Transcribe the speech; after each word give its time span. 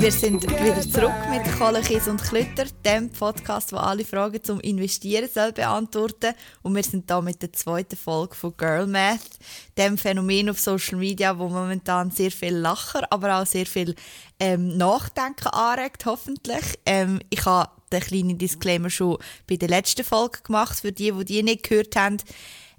Wir 0.00 0.12
sind 0.12 0.42
wieder 0.44 0.80
zurück 0.80 1.12
mit 1.28 1.42
Kohle, 1.58 1.82
Kies 1.82 2.08
und 2.08 2.22
Klütter, 2.22 2.64
dem 2.86 3.10
Podcast, 3.10 3.72
der 3.72 3.82
alle 3.82 4.02
Fragen 4.02 4.42
zum 4.42 4.58
Investieren 4.60 5.28
soll 5.28 5.52
beantworten 5.52 6.32
Und 6.62 6.74
wir 6.74 6.82
sind 6.82 7.10
da 7.10 7.20
mit 7.20 7.42
der 7.42 7.52
zweiten 7.52 7.96
Folge 7.96 8.34
von 8.34 8.56
Girl 8.56 8.86
Math, 8.86 9.38
dem 9.76 9.98
Phänomen 9.98 10.48
auf 10.48 10.58
Social 10.58 10.96
Media, 10.96 11.38
wo 11.38 11.48
momentan 11.48 12.10
sehr 12.10 12.30
viel 12.30 12.54
Lacher, 12.54 13.12
aber 13.12 13.42
auch 13.42 13.46
sehr 13.46 13.66
viel 13.66 13.94
ähm, 14.38 14.78
Nachdenken 14.78 15.48
anregt, 15.48 16.06
hoffentlich. 16.06 16.78
Ähm, 16.86 17.20
ich 17.28 17.44
habe 17.44 17.70
den 17.92 18.00
kleinen 18.00 18.38
Disclaimer 18.38 18.88
schon 18.88 19.18
bei 19.46 19.56
der 19.56 19.68
letzten 19.68 20.02
Folge 20.02 20.38
gemacht, 20.42 20.80
für 20.80 20.92
die, 20.92 21.12
die 21.12 21.24
die 21.26 21.42
nicht 21.42 21.68
gehört 21.68 21.94
haben. 21.94 22.16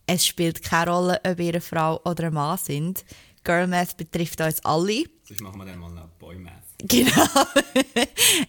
Es 0.07 0.25
spielt 0.25 0.63
keine 0.63 0.89
Rolle, 0.89 1.21
ob 1.23 1.39
ihr 1.39 1.49
eine 1.49 1.61
Frau 1.61 2.01
oder 2.03 2.25
ein 2.25 2.33
Mann 2.33 2.57
sind. 2.57 3.05
Girl 3.43 3.67
Math 3.67 3.95
betrifft 3.95 4.41
uns 4.41 4.65
alle. 4.65 5.03
Sonst 5.21 5.41
machen 5.41 5.59
wir 5.59 5.65
dann 5.65 5.77
mal 5.77 5.91
noch 5.91 6.07
Boy 6.17 6.39
Math. 6.39 6.60
Genau. 6.87 7.45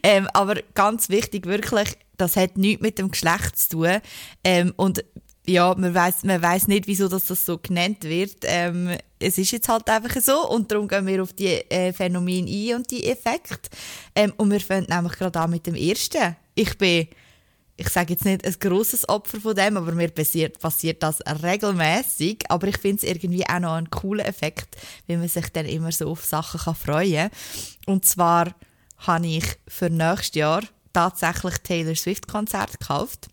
ähm, 0.02 0.28
aber 0.32 0.56
ganz 0.74 1.08
wichtig, 1.08 1.46
wirklich, 1.46 1.96
das 2.16 2.36
hat 2.36 2.56
nichts 2.56 2.82
mit 2.82 2.98
dem 2.98 3.10
Geschlecht 3.10 3.58
zu 3.58 3.68
tun. 3.70 3.98
Ähm, 4.44 4.72
und 4.76 5.04
ja, 5.46 5.74
man 5.74 5.94
weiß 5.94 6.24
man 6.24 6.40
weiss 6.40 6.68
nicht, 6.68 6.86
wieso 6.86 7.08
das, 7.08 7.26
so 7.26 7.58
genannt 7.58 8.04
wird. 8.04 8.38
Ähm, 8.44 8.96
es 9.18 9.38
ist 9.38 9.50
jetzt 9.50 9.68
halt 9.68 9.88
einfach 9.88 10.20
so 10.20 10.48
und 10.48 10.70
darum 10.70 10.86
gehen 10.86 11.06
wir 11.06 11.22
auf 11.22 11.32
die 11.32 11.48
äh, 11.70 11.92
Phänomene 11.92 12.48
ein 12.48 12.76
und 12.76 12.90
die 12.90 13.06
Effekte. 13.06 13.70
Ähm, 14.14 14.32
und 14.36 14.50
wir 14.50 14.60
fangen 14.60 14.86
nämlich 14.88 15.14
gerade 15.14 15.40
an 15.40 15.50
mit 15.50 15.66
dem 15.66 15.74
ersten. 15.74 16.36
Ich 16.54 16.76
bin 16.78 17.08
ich 17.82 17.88
sage 17.88 18.12
jetzt 18.12 18.24
nicht 18.24 18.46
ein 18.46 18.54
großes 18.58 19.08
Opfer 19.08 19.40
von 19.40 19.56
dem, 19.56 19.76
aber 19.76 19.92
mir 19.92 20.08
passiert, 20.08 20.60
passiert 20.60 21.02
das 21.02 21.20
regelmäßig. 21.42 22.44
Aber 22.48 22.68
ich 22.68 22.78
finde 22.78 22.98
es 22.98 23.02
irgendwie 23.02 23.44
auch 23.48 23.58
noch 23.58 23.74
einen 23.74 23.90
coolen 23.90 24.24
Effekt, 24.24 24.76
wie 25.06 25.16
man 25.16 25.28
sich 25.28 25.48
dann 25.48 25.66
immer 25.66 25.90
so 25.90 26.08
auf 26.08 26.24
Sachen 26.24 26.60
kann 26.60 26.74
freuen 26.76 27.30
kann. 27.30 27.30
Und 27.86 28.04
zwar 28.04 28.54
habe 28.98 29.26
ich 29.26 29.44
für 29.66 29.90
nächstes 29.90 30.36
Jahr 30.36 30.62
tatsächlich 30.92 31.58
Taylor 31.58 31.96
Swift 31.96 32.28
Konzert 32.28 32.78
gekauft. 32.78 33.28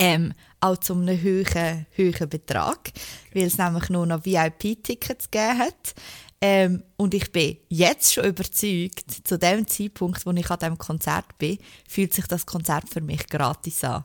Ähm, 0.00 0.32
auch 0.60 0.78
zu 0.78 0.94
einem 0.94 1.22
hohen, 1.22 1.86
hohen 1.96 2.28
Betrag, 2.28 2.90
weil 3.34 3.44
es 3.44 3.58
nämlich 3.58 3.88
nur 3.88 4.06
noch 4.06 4.24
VIP-Tickets 4.24 5.30
gegeben 5.30 5.58
hat. 5.58 5.94
Ähm, 6.42 6.82
und 6.96 7.12
ich 7.12 7.30
bin 7.32 7.58
jetzt 7.68 8.14
schon 8.14 8.24
überzeugt, 8.24 9.26
zu 9.26 9.38
dem 9.38 9.66
Zeitpunkt, 9.66 10.24
wo 10.24 10.30
ich 10.30 10.50
an 10.50 10.58
diesem 10.58 10.78
Konzert 10.78 11.36
bin, 11.36 11.58
fühlt 11.86 12.14
sich 12.14 12.26
das 12.26 12.46
Konzert 12.46 12.88
für 12.88 13.02
mich 13.02 13.26
gratis 13.28 13.84
an. 13.84 14.04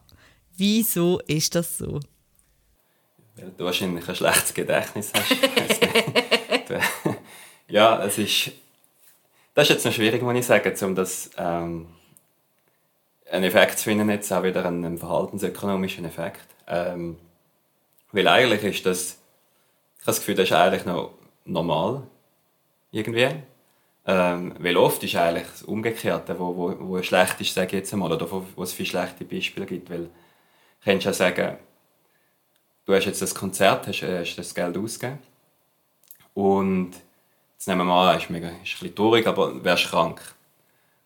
Wieso 0.58 1.20
ist 1.28 1.56
das 1.56 1.78
so? 1.78 2.00
Weil 3.36 3.52
du 3.58 3.66
wahrscheinlich 3.66 4.08
ein 4.08 4.16
schlechtes 4.16 4.54
Gedächtnis 4.54 5.12
hast. 5.14 5.32
ja, 7.68 8.04
es 8.04 8.18
ist. 8.18 8.52
Das 9.54 9.70
ist 9.70 9.76
jetzt 9.76 9.86
noch 9.86 9.94
schwierig, 9.94 10.22
muss 10.22 10.36
ich 10.36 10.46
sagen, 10.46 10.76
um 10.84 10.96
das 10.96 11.30
ähm, 11.38 11.88
einen 13.32 13.46
Effekt 13.46 13.80
zu 13.80 13.86
finden, 13.86 14.10
jetzt 14.10 14.32
auch 14.32 14.44
wieder 14.44 14.66
einen 14.66 14.98
verhaltensökonomischen 14.98 16.04
Effekt. 16.04 16.46
Ähm, 16.68 17.18
weil 18.12 18.28
eigentlich 18.28 18.64
ist 18.64 18.86
das, 18.86 19.18
ich 20.00 20.02
habe 20.02 20.08
das 20.08 20.20
Gefühl, 20.20 20.36
das 20.36 20.46
ist 20.46 20.52
eigentlich 20.54 20.86
noch 20.86 21.14
normal 21.46 22.04
irgendwie. 22.96 23.30
Ähm, 24.08 24.54
weil 24.60 24.78
oft 24.78 25.04
ist 25.04 25.16
eigentlich 25.16 25.48
das 25.48 25.64
Umgekehrte, 25.64 26.40
wo, 26.40 26.56
wo, 26.56 26.76
wo 26.80 27.02
schlecht 27.02 27.42
ist, 27.42 27.54
sage 27.54 27.68
ich 27.68 27.74
jetzt 27.74 27.94
einmal, 27.94 28.12
oder 28.12 28.30
wo, 28.32 28.46
wo 28.56 28.64
es 28.64 28.74
viele 28.74 28.90
schlechte 28.90 29.26
Beispiele 29.26 29.66
gibt, 29.66 29.90
weil 29.90 30.04
du 30.04 30.10
kannst 30.84 31.06
ja 31.06 31.14
sagen, 31.14 31.58
du 32.86 32.94
hast 32.94 33.06
jetzt 33.06 33.22
das 33.22 33.34
Konzert, 33.34 33.88
hast, 33.88 34.04
hast 34.04 34.36
das 34.36 34.54
Geld 34.54 34.78
ausgegeben 34.78 35.20
und 36.36 36.92
jetzt 37.54 37.68
nehmen 37.68 37.82
wir 37.82 37.86
mal 37.86 38.12
an, 38.14 38.20
ist, 38.20 38.30
mega, 38.30 38.50
ist 38.50 38.56
ein 38.56 38.62
bisschen 38.62 38.96
traurig, 38.96 39.26
aber 39.26 39.64
wärst 39.64 39.88
krank. 39.88 40.22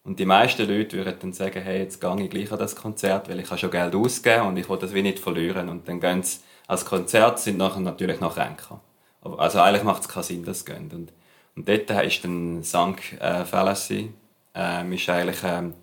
Und 0.04 0.20
die 0.20 0.26
meisten 0.26 0.67
Leute 0.67 0.98
würden 0.98 1.20
dann 1.22 1.34
sagen, 1.34 1.62
hey, 1.62 1.80
jetzt 1.80 2.02
gehe 2.02 2.21
ich 2.21 2.30
gleich 2.30 2.52
an 2.52 2.60
das 2.60 2.76
Konzert, 2.76 3.30
weil 3.30 3.39
ich 3.39 3.50
habe 3.50 3.60
schon 3.60 3.71
Geld 3.71 3.95
ausgegeben 3.95 4.48
und 4.48 4.58
ich 4.58 4.67
will 4.67 4.77
das 4.77 4.94
wie 4.94 5.02
nicht 5.02 5.20
verlieren. 5.20 5.70
Und 5.70 5.88
dann 5.88 6.00
gehen 6.00 6.23
sie 6.23 6.39
als 6.67 6.83
Konzert, 6.86 7.39
sind 7.39 7.58
nachher 7.58 7.80
natürlich 7.80 8.20
noch 8.20 8.36
kränker. 8.36 8.82
Also 9.21 9.60
eigentlich 9.60 9.83
macht 9.83 10.02
es 10.02 10.10
keinen 10.10 10.23
Sinn, 10.23 10.44
dass 10.45 10.60
sie 10.60 10.66
gehen. 10.66 10.89
Und 10.92 11.14
und 11.59 11.67
dort 11.67 11.89
ist 12.05 12.23
dann 12.23 12.64
Sunk 12.64 13.20
äh, 13.20 13.43
Fallacy, 13.43 14.14
ähm, 14.55 14.93
ist 14.93 15.09
eigentlich 15.09 15.43
ähm, 15.43 15.73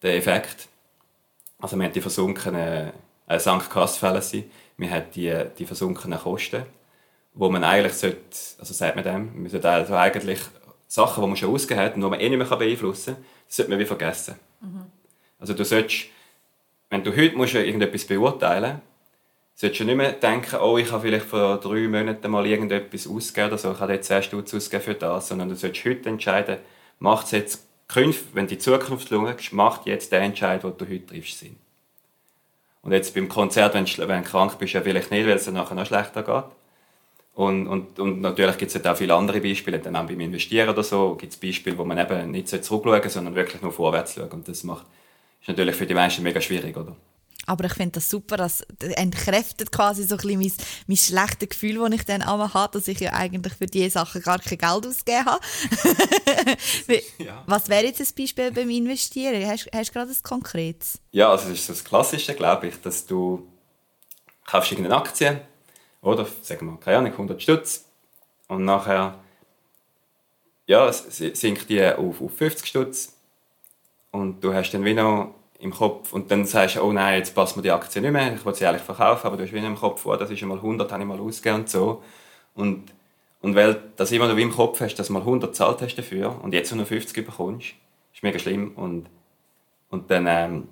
der 0.00 0.16
Effekt. 0.16 0.68
Also 1.58 1.76
man 1.76 1.88
hat 1.88 1.96
die 1.96 2.00
versunkenen, 2.00 2.92
äh, 3.26 3.38
Sunk 3.38 3.68
Cost 3.68 3.98
Fallacy, 3.98 4.48
man 4.78 4.90
hat 4.90 5.14
die, 5.14 5.34
die 5.58 5.66
versunkenen 5.66 6.18
Kosten, 6.18 6.64
wo 7.34 7.50
man 7.50 7.62
eigentlich 7.62 7.92
sollte, 7.92 8.22
also 8.58 8.72
sagt 8.72 8.96
man 8.96 9.04
dem, 9.04 9.42
man 9.42 9.50
sollte 9.50 9.68
also 9.68 9.94
eigentlich 9.96 10.40
Sachen, 10.88 11.22
die 11.22 11.28
man 11.28 11.36
schon 11.36 11.52
ausgegeben 11.52 11.84
hat 11.84 11.94
und 11.96 12.00
die 12.00 12.08
man 12.08 12.18
eh 12.18 12.30
nicht 12.30 12.38
mehr 12.38 12.56
beeinflussen 12.56 13.16
kann, 13.16 13.24
sollte 13.48 13.70
man 13.70 13.78
wie 13.78 13.84
vergessen. 13.84 14.36
Mhm. 14.62 14.86
Also 15.38 15.52
du 15.52 15.62
solltest, 15.62 16.06
wenn 16.88 17.04
du 17.04 17.14
heute 17.14 17.36
musst 17.36 17.52
irgendetwas 17.52 18.06
beurteilen 18.06 18.76
musst, 18.76 18.95
solltest 19.56 19.80
du 19.80 19.84
nicht 19.84 19.96
mehr 19.96 20.12
denken, 20.12 20.56
oh, 20.60 20.76
ich 20.76 20.92
habe 20.92 21.02
vielleicht 21.02 21.26
vor 21.26 21.58
drei 21.58 21.88
Monaten 21.88 22.30
mal 22.30 22.46
irgendetwas 22.46 23.08
ausgegeben 23.08 23.48
oder 23.48 23.58
so, 23.58 23.72
ich 23.72 23.80
habe 23.80 23.94
jetzt 23.94 24.06
10 24.06 24.22
Stutz 24.22 24.54
ausgegeben 24.54 24.84
für 24.84 24.94
das, 24.94 25.28
sondern 25.28 25.48
du 25.48 25.56
solltest 25.56 25.84
heute 25.86 26.08
entscheiden, 26.10 26.58
macht 26.98 27.26
es 27.26 27.32
jetzt 27.32 27.66
künftig, 27.88 28.28
wenn 28.34 28.46
die 28.46 28.58
Zukunft 28.58 29.08
schaust, 29.08 29.52
macht 29.52 29.86
jetzt 29.86 30.12
den 30.12 30.22
Entscheid, 30.22 30.62
den 30.62 30.76
du 30.76 30.84
heute 30.84 31.06
triffst, 31.06 31.38
Sinn. 31.38 31.56
Und 32.82 32.92
jetzt 32.92 33.14
beim 33.14 33.28
Konzert, 33.28 33.74
wenn 33.74 33.86
du, 33.86 34.06
wenn 34.06 34.22
du 34.22 34.28
krank 34.28 34.58
bist, 34.58 34.74
ja 34.74 34.82
vielleicht 34.82 35.10
nicht, 35.10 35.26
weil 35.26 35.36
es 35.36 35.46
dann 35.46 35.54
nachher 35.54 35.74
noch 35.74 35.86
schlechter 35.86 36.22
geht. 36.22 36.44
Und, 37.34 37.66
und, 37.66 37.98
und 37.98 38.20
natürlich 38.20 38.58
gibt 38.58 38.74
es 38.74 38.86
auch 38.86 38.96
viele 38.96 39.14
andere 39.14 39.40
Beispiele, 39.40 39.78
dann 39.78 39.96
auch 39.96 40.06
beim 40.06 40.20
Investieren 40.20 40.68
oder 40.68 40.82
so, 40.82 41.14
gibt 41.16 41.32
es 41.32 41.38
Beispiele, 41.38 41.76
wo 41.76 41.84
man 41.84 41.98
eben 41.98 42.30
nicht 42.30 42.48
zurückschauen 42.48 43.10
sondern 43.10 43.34
wirklich 43.34 43.60
nur 43.62 43.72
vorwärts 43.72 44.14
schauen. 44.14 44.30
Und 44.30 44.48
das 44.48 44.64
macht, 44.64 44.86
ist 45.40 45.48
natürlich 45.48 45.76
für 45.76 45.86
die 45.86 45.94
meisten 45.94 46.22
mega 46.22 46.40
schwierig, 46.40 46.76
oder? 46.76 46.94
Aber 47.46 47.64
ich 47.64 47.74
finde 47.74 47.92
das 47.92 48.10
super, 48.10 48.36
das 48.36 48.62
entkräftet 48.80 49.70
quasi 49.70 50.02
so 50.02 50.16
ein 50.16 50.20
bisschen 50.20 50.40
mein, 50.40 50.52
mein 50.88 50.96
schlechtes 50.96 51.48
Gefühl, 51.48 51.78
das 51.78 52.00
ich 52.00 52.04
dann 52.04 52.22
einmal 52.22 52.52
habe, 52.52 52.78
dass 52.78 52.88
ich 52.88 53.00
ja 53.00 53.12
eigentlich 53.12 53.54
für 53.54 53.66
diese 53.66 53.90
Sachen 53.90 54.20
gar 54.20 54.38
kein 54.38 54.58
Geld 54.58 54.86
ausgegeben 54.86 55.26
habe. 55.26 55.40
ja. 57.18 57.44
Was 57.46 57.68
wäre 57.68 57.84
jetzt 57.84 58.00
ein 58.00 58.08
Beispiel 58.18 58.50
beim 58.50 58.70
Investieren? 58.70 59.48
Hast, 59.48 59.68
hast 59.72 59.88
du 59.88 59.92
gerade 59.92 60.10
ein 60.10 60.22
konkretes? 60.22 60.98
Ja, 61.12 61.30
also 61.30 61.48
das 61.48 61.60
ist 61.60 61.68
das 61.68 61.84
Klassische, 61.84 62.34
glaube 62.34 62.68
ich, 62.68 62.80
dass 62.80 63.06
du 63.06 63.46
kaufst 64.44 64.72
irgendeine 64.72 64.96
Aktie 64.96 65.40
oder, 66.02 66.26
sagen 66.42 66.66
wir, 66.66 66.78
keine 66.78 66.98
Ahnung, 66.98 67.12
100 67.12 67.42
Stutz 67.42 67.84
und 68.48 68.64
nachher 68.64 69.18
ja, 70.66 70.92
sinkt 70.92 71.68
die 71.68 71.84
auf, 71.84 72.20
auf 72.20 72.36
50 72.36 72.66
Stutz 72.66 73.16
und 74.10 74.42
du 74.42 74.52
hast 74.52 74.72
dann 74.72 74.84
wie 74.84 74.94
noch 74.94 75.34
im 75.58 75.70
Kopf 75.70 76.12
und 76.12 76.30
dann 76.30 76.44
sagst 76.44 76.76
du, 76.76 76.82
oh 76.82 76.92
nein, 76.92 77.18
jetzt 77.18 77.34
passt 77.34 77.56
mir 77.56 77.62
die 77.62 77.70
Aktie 77.70 78.02
nicht 78.02 78.12
mehr, 78.12 78.34
ich 78.34 78.44
will 78.44 78.54
sie 78.54 78.66
eigentlich 78.66 78.82
verkaufen, 78.82 79.26
aber 79.26 79.36
du 79.36 79.44
hast 79.44 79.52
wieder 79.52 79.66
im 79.66 79.76
Kopf, 79.76 80.04
oh, 80.04 80.16
das 80.16 80.30
ist 80.30 80.42
einmal 80.42 80.58
100, 80.58 80.90
habe 80.90 81.02
ich 81.02 81.08
mal 81.08 81.20
ausgegeben 81.20 81.60
und 81.60 81.70
so. 81.70 82.02
Und, 82.54 82.92
und 83.40 83.54
weil 83.54 83.80
das 83.96 84.12
immer 84.12 84.28
noch 84.28 84.36
im 84.36 84.52
Kopf 84.52 84.80
hast, 84.80 84.96
dass 84.96 85.06
du 85.06 85.12
mal 85.12 85.20
100 85.20 85.54
zahlt 85.54 85.80
hast 85.80 85.96
dafür 85.96 86.38
und 86.42 86.52
jetzt 86.52 86.74
nur 86.74 86.84
50 86.84 87.24
bekommst, 87.24 87.74
ist 88.12 88.22
mega 88.22 88.38
schlimm 88.38 88.72
und, 88.76 89.06
und 89.90 90.10
dann, 90.10 90.26
ähm, 90.28 90.68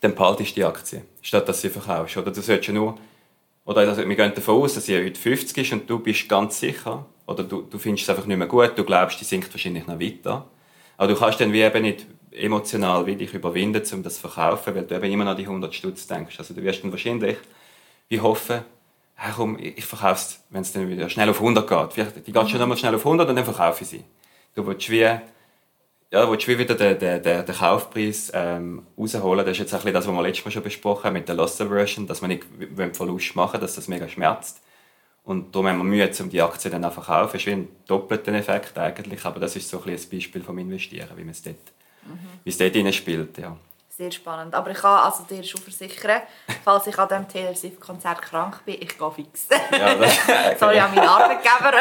dann 0.00 0.14
behaltest 0.14 0.52
du 0.52 0.54
die 0.56 0.64
Aktie, 0.64 1.02
statt 1.20 1.48
dass 1.48 1.60
du 1.60 1.68
sie 1.68 1.72
verkaufst. 1.72 2.16
Oder 2.16 2.30
du 2.30 2.40
solltest 2.40 2.70
nur, 2.70 2.96
oder 3.64 3.80
also, 3.82 4.06
wir 4.08 4.16
gehen 4.16 4.32
davon 4.34 4.62
aus, 4.62 4.74
dass 4.74 4.86
sie 4.86 4.96
heute 4.96 5.20
50 5.20 5.56
ist 5.58 5.72
und 5.72 5.88
du 5.88 5.98
bist 5.98 6.28
ganz 6.28 6.58
sicher, 6.58 7.06
oder 7.26 7.44
du, 7.44 7.62
du 7.62 7.78
findest 7.78 8.04
es 8.04 8.10
einfach 8.10 8.26
nicht 8.26 8.36
mehr 8.36 8.46
gut, 8.46 8.72
du 8.76 8.84
glaubst, 8.84 9.20
die 9.20 9.24
sinkt 9.24 9.52
wahrscheinlich 9.52 9.86
noch 9.86 10.00
weiter. 10.00 10.48
Aber 10.96 11.08
du 11.08 11.18
kannst 11.18 11.40
dann 11.40 11.52
wie 11.52 11.60
eben 11.60 11.82
nicht 11.82 12.06
emotional 12.32 13.06
wie 13.06 13.16
dich 13.16 13.34
überwinden, 13.34 13.82
um 13.92 14.02
das 14.02 14.14
zu 14.14 14.28
verkaufen, 14.28 14.74
weil 14.74 14.84
du 14.84 14.94
eben 14.94 15.12
immer 15.12 15.26
an 15.26 15.36
die 15.36 15.44
100 15.44 15.74
Stutz 15.74 16.06
denkst. 16.06 16.38
Also 16.38 16.54
du 16.54 16.62
wirst 16.62 16.84
dann 16.84 16.92
wahrscheinlich 16.92 17.36
wie 18.08 18.20
hoffen, 18.20 18.60
hey, 19.14 19.32
komm, 19.36 19.58
ich 19.58 19.84
verkaufe 19.84 20.14
es, 20.14 20.42
wenn 20.50 20.62
es 20.62 20.72
dann 20.72 20.88
wieder 20.88 21.08
schnell 21.08 21.28
auf 21.28 21.40
100 21.40 21.68
geht. 21.68 21.92
Vielleicht, 21.92 22.26
die 22.26 22.32
geht 22.32 22.50
schon 22.50 22.60
einmal 22.60 22.76
schnell 22.76 22.94
auf 22.94 23.04
100 23.04 23.28
und 23.28 23.36
dann 23.36 23.44
verkaufe 23.44 23.84
ich 23.84 23.90
sie. 23.90 24.04
Du 24.54 24.66
willst 24.66 24.88
wie, 24.90 25.00
ja, 25.00 26.30
willst 26.30 26.48
wie 26.48 26.58
wieder 26.58 26.74
den, 26.74 26.98
den, 26.98 27.22
den, 27.22 27.46
den 27.46 27.54
Kaufpreis 27.54 28.32
ähm, 28.34 28.86
rausholen. 28.98 29.44
Das 29.44 29.52
ist 29.52 29.58
jetzt 29.58 29.74
ein 29.74 29.78
bisschen 29.78 29.94
das, 29.94 30.06
was 30.06 30.14
wir 30.14 30.22
letztes 30.22 30.44
Mal 30.44 30.50
schon 30.50 30.62
besprochen 30.62 31.04
haben 31.04 31.12
mit 31.14 31.28
der 31.28 31.36
Loss 31.36 31.60
Aversion, 31.60 32.06
dass 32.06 32.20
man 32.20 32.30
nicht 32.30 32.46
Verlust 32.92 33.36
machen 33.36 33.60
dass 33.60 33.74
das 33.74 33.88
mega 33.88 34.08
schmerzt. 34.08 34.60
Und 35.22 35.54
darum 35.54 35.68
haben 35.68 35.78
wir 35.78 35.84
Mühe, 35.84 36.10
um 36.18 36.30
die 36.30 36.40
Aktie 36.40 36.70
dann 36.70 36.84
auch 36.84 36.94
zu 36.94 37.02
verkaufen. 37.02 37.32
Das 37.34 37.42
ist 37.42 37.46
wie 37.46 37.52
ein 37.52 37.68
doppelter 37.86 38.32
Effekt 38.32 38.78
eigentlich, 38.78 39.24
aber 39.24 39.38
das 39.38 39.54
ist 39.54 39.68
so 39.68 39.78
ein, 39.78 39.84
bisschen 39.84 40.08
ein 40.08 40.16
Beispiel 40.16 40.42
vom 40.42 40.58
Investieren, 40.58 41.10
wie 41.16 41.22
man 41.22 41.30
es 41.30 41.42
dort 41.42 41.56
mhm. 42.04 42.28
wie 42.44 42.50
es 42.50 42.58
dort 42.58 42.74
drin 42.74 42.92
spielt. 42.92 43.38
Ja. 43.38 43.56
Sehr 44.00 44.10
spannend. 44.12 44.54
Aber 44.54 44.70
ich 44.70 44.78
kann 44.78 44.98
also 44.98 45.24
dir 45.24 45.42
schon 45.42 45.60
versichern, 45.60 46.22
falls 46.64 46.86
ich 46.86 46.98
an 46.98 47.06
diesem 47.06 47.28
Taylor 47.28 47.54
Swift-Konzert 47.54 48.22
krank 48.22 48.64
bin, 48.64 48.76
ich 48.80 48.96
gehe 48.96 49.10
fix. 49.10 49.46
Ja, 49.70 49.94
Sorry 50.58 50.78
an 50.78 50.94
meinen 50.94 51.06
Arbeitgeber. 51.06 51.72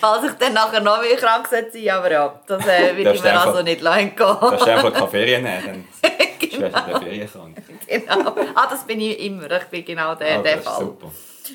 falls 0.00 0.24
ich 0.24 0.32
dann 0.38 0.54
nachher 0.54 0.80
noch 0.80 1.00
mehr 1.00 1.16
krank 1.16 1.46
sein 1.48 1.66
aber 1.88 2.10
ja, 2.10 2.40
das 2.48 2.66
äh, 2.66 2.96
würde 2.96 3.12
ich 3.12 3.22
mir 3.22 3.40
also 3.40 3.62
nicht 3.62 3.80
gehen. 3.80 4.12
Du 4.16 4.24
darfst 4.24 4.66
einfach 4.66 4.92
keine 4.92 5.08
Ferien 5.08 5.44
nehmen, 5.44 5.86
dann 6.00 6.28
genau. 6.40 6.68
du 6.68 6.98
Ferien 6.98 7.30
krank. 7.30 7.56
genau. 7.86 8.36
Ah, 8.56 8.66
das 8.68 8.84
bin 8.84 9.00
ich 9.00 9.20
immer. 9.20 9.50
Ich 9.52 9.64
bin 9.64 9.84
genau 9.84 10.16
der, 10.16 10.38
ah, 10.40 10.42
der 10.42 10.62
Fall. 10.62 10.80
Super. 10.80 11.12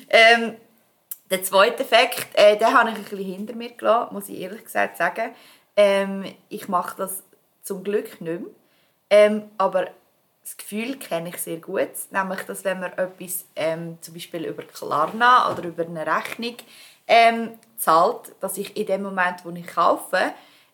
Ähm, 0.08 0.56
der 1.30 1.42
zweite 1.42 1.82
Effekt, 1.82 2.28
äh, 2.32 2.56
den 2.56 2.72
habe 2.72 2.90
ich 2.90 2.96
ein 2.96 3.02
bisschen 3.02 3.18
hinter 3.18 3.54
mir 3.54 3.72
gelassen, 3.72 4.14
muss 4.14 4.28
ich 4.30 4.40
ehrlich 4.40 4.64
gesagt 4.64 4.96
sagen. 4.96 5.34
Ähm, 5.78 6.24
ich 6.48 6.68
mache 6.68 6.96
das 6.96 7.22
zum 7.62 7.84
Glück 7.84 8.20
nicht 8.20 8.40
mehr. 8.40 8.50
Ähm, 9.10 9.44
aber 9.56 9.86
das 10.42 10.56
Gefühl 10.56 10.98
kenne 10.98 11.28
ich 11.28 11.38
sehr 11.38 11.58
gut, 11.58 11.90
nämlich, 12.10 12.40
dass 12.40 12.64
wenn 12.64 12.80
man 12.80 12.92
etwas 12.94 13.44
ähm, 13.54 13.96
zum 14.00 14.14
Beispiel 14.14 14.44
über 14.44 14.64
Klarna 14.64 15.52
oder 15.52 15.64
über 15.64 15.84
eine 15.84 16.04
Rechnung 16.04 16.56
ähm, 17.06 17.52
zahlt, 17.76 18.34
dass 18.40 18.58
ich 18.58 18.76
in 18.76 18.86
dem 18.86 19.02
Moment, 19.02 19.44
wo 19.44 19.50
ich 19.50 19.66
kaufe, 19.66 20.32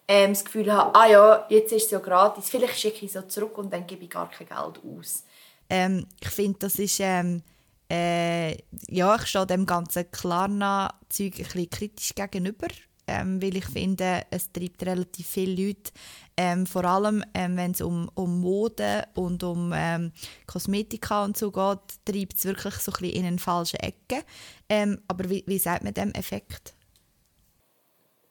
ähm, 0.09 0.33
das 0.33 0.45
Gefühl 0.45 0.73
habe, 0.73 0.95
ah 0.99 1.07
ja, 1.07 1.47
jetzt 1.51 1.73
ist 1.73 1.87
es 1.87 1.91
ja 1.91 1.99
gratis, 1.99 2.49
vielleicht 2.49 2.79
schicke 2.79 3.05
ich 3.05 3.05
es 3.05 3.13
so 3.13 3.23
zurück 3.23 3.59
und 3.59 3.73
dann 3.73 3.87
gebe 3.87 4.05
ich 4.05 4.11
gar 4.11 4.31
kein 4.31 4.47
Geld 4.47 4.81
aus. 4.85 5.25
Ähm, 5.69 6.07
ich 6.21 6.31
finde, 6.31 6.61
das 6.61 6.79
ist 6.79 7.01
äh, 7.01 8.57
ja, 8.89 9.17
ich 9.17 9.27
stehe 9.27 9.47
dem 9.47 9.67
ganzen 9.67 10.11
Klarna-Zeug 10.11 11.35
ein 11.37 11.45
bisschen 11.45 11.71
kritisch 11.71 12.15
gegenüber, 12.15 12.69
ähm, 13.07 13.43
weil 13.43 13.57
ich 13.57 13.67
finde, 13.67 14.23
es 14.31 14.51
treibt 14.53 14.85
relativ 14.85 15.27
viele 15.27 15.67
Leute, 15.67 15.93
ähm, 16.37 16.67
vor 16.67 16.85
allem 16.85 17.25
ähm, 17.35 17.57
wenn 17.57 17.71
es 17.71 17.81
um, 17.81 18.11
um 18.15 18.41
Mode 18.41 19.07
und 19.15 19.43
um 19.43 19.73
ähm, 19.75 20.13
Kosmetika 20.47 21.25
und 21.25 21.37
so 21.37 21.51
geht, 21.51 21.79
treibt 22.05 22.37
es 22.37 22.45
wirklich 22.45 22.75
so 22.75 22.93
ein 22.93 22.99
bisschen 23.01 23.17
in 23.17 23.27
eine 23.27 23.39
falsche 23.39 23.79
Ecke. 23.81 24.25
Ähm, 24.69 25.01
aber 25.07 25.29
wie, 25.31 25.45
wie 25.47 25.59
sagt 25.59 25.85
man 25.85 25.95
dem 25.95 26.13
Effekt? 26.13 26.75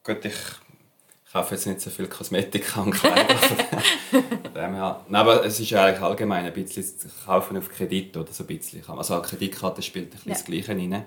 Gut, 0.02 0.24
ich 0.24 0.34
kaufe 1.32 1.54
jetzt 1.54 1.66
nicht 1.66 1.80
so 1.80 1.90
viel 1.90 2.08
Kosmetika 2.08 2.82
und 2.82 2.92
Kleider. 2.92 3.36
Nein, 4.54 4.76
aber 5.16 5.44
es 5.44 5.58
ist 5.58 5.72
eigentlich 5.72 6.00
allgemein 6.00 6.44
ein 6.44 6.52
bisschen 6.52 7.10
kaufen 7.24 7.56
auf 7.56 7.68
Kredit 7.70 8.16
oder 8.16 8.32
so 8.32 8.44
ein 8.44 8.46
bisschen. 8.46 8.88
Also 8.88 9.14
eine 9.14 9.22
Kreditkarte 9.22 9.82
spielt 9.82 10.08
ein 10.08 10.10
bisschen 10.10 10.30
ja. 10.30 10.34
das 10.34 10.44
Gleiche 10.44 10.72
rein. 10.72 11.04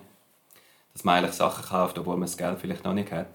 Dass 0.93 1.03
man 1.03 1.19
eigentlich 1.19 1.35
Sachen 1.35 1.63
kauft, 1.63 1.99
obwohl 1.99 2.15
man 2.15 2.25
das 2.25 2.37
Geld 2.37 2.59
vielleicht 2.59 2.83
noch 2.83 2.93
nicht 2.93 3.11
hat. 3.11 3.27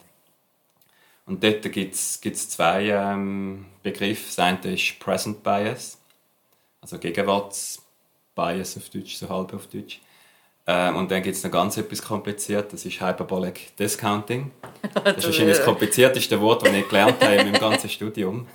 Und 1.26 1.42
dort 1.42 1.70
gibt 1.70 1.94
es 1.94 2.50
zwei 2.50 2.88
ähm, 2.88 3.66
Begriffe. 3.82 4.24
Das 4.26 4.38
eine 4.38 4.74
ist 4.74 4.98
Present 4.98 5.42
Bias, 5.42 5.98
also 6.80 6.98
Gegenwartsbias 6.98 8.76
auf 8.76 8.88
Deutsch, 8.88 9.16
so 9.16 9.28
halb 9.28 9.54
auf 9.54 9.66
Deutsch. 9.68 10.00
Ähm, 10.66 10.96
und 10.96 11.10
dann 11.10 11.22
gibt 11.22 11.36
es 11.36 11.42
noch 11.42 11.50
ganz 11.50 11.76
etwas 11.76 12.02
kompliziert, 12.02 12.72
das 12.72 12.84
ist 12.84 13.00
Hyperbolic 13.00 13.76
Discounting. 13.76 14.52
Das 14.94 15.16
ist 15.16 15.26
wahrscheinlich 15.26 15.56
das 15.56 15.64
komplizierteste 15.64 16.40
Wort, 16.40 16.64
das 16.64 16.72
ich 16.72 16.88
gelernt 16.88 17.22
habe 17.22 17.34
im 17.34 17.52
ganzen 17.52 17.88
Studium. 17.88 18.46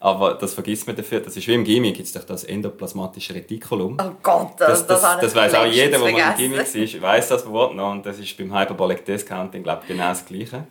Aber 0.00 0.34
das 0.34 0.54
vergisst 0.54 0.86
man 0.86 0.94
dafür. 0.94 1.20
Das 1.20 1.36
ist 1.36 1.48
wie 1.48 1.54
im 1.54 1.64
Gimmick, 1.64 1.96
gibt 1.96 2.06
es 2.06 2.12
doch 2.12 2.22
das 2.22 2.44
endoplasmatische 2.44 3.34
Retikulum. 3.34 3.96
Oh 4.00 4.12
Gott, 4.22 4.52
das, 4.58 4.86
das, 4.86 5.02
das, 5.02 5.20
das 5.20 5.34
weiß 5.34 5.54
auch 5.54 5.66
jeder, 5.66 5.90
der 5.90 5.98
mal 5.98 6.10
im 6.10 6.36
Gimmick 6.36 6.72
ist, 6.72 7.02
weiß 7.02 7.28
das 7.28 7.46
Wort 7.46 7.74
noch. 7.74 7.90
Und 7.90 8.06
das 8.06 8.18
ist 8.20 8.36
beim 8.36 8.56
Hyperbolic 8.56 9.04
Discounting, 9.04 9.64
glaube 9.64 9.82
ich, 9.82 9.88
genau 9.88 10.10
das 10.10 10.24
Gleiche. 10.24 10.64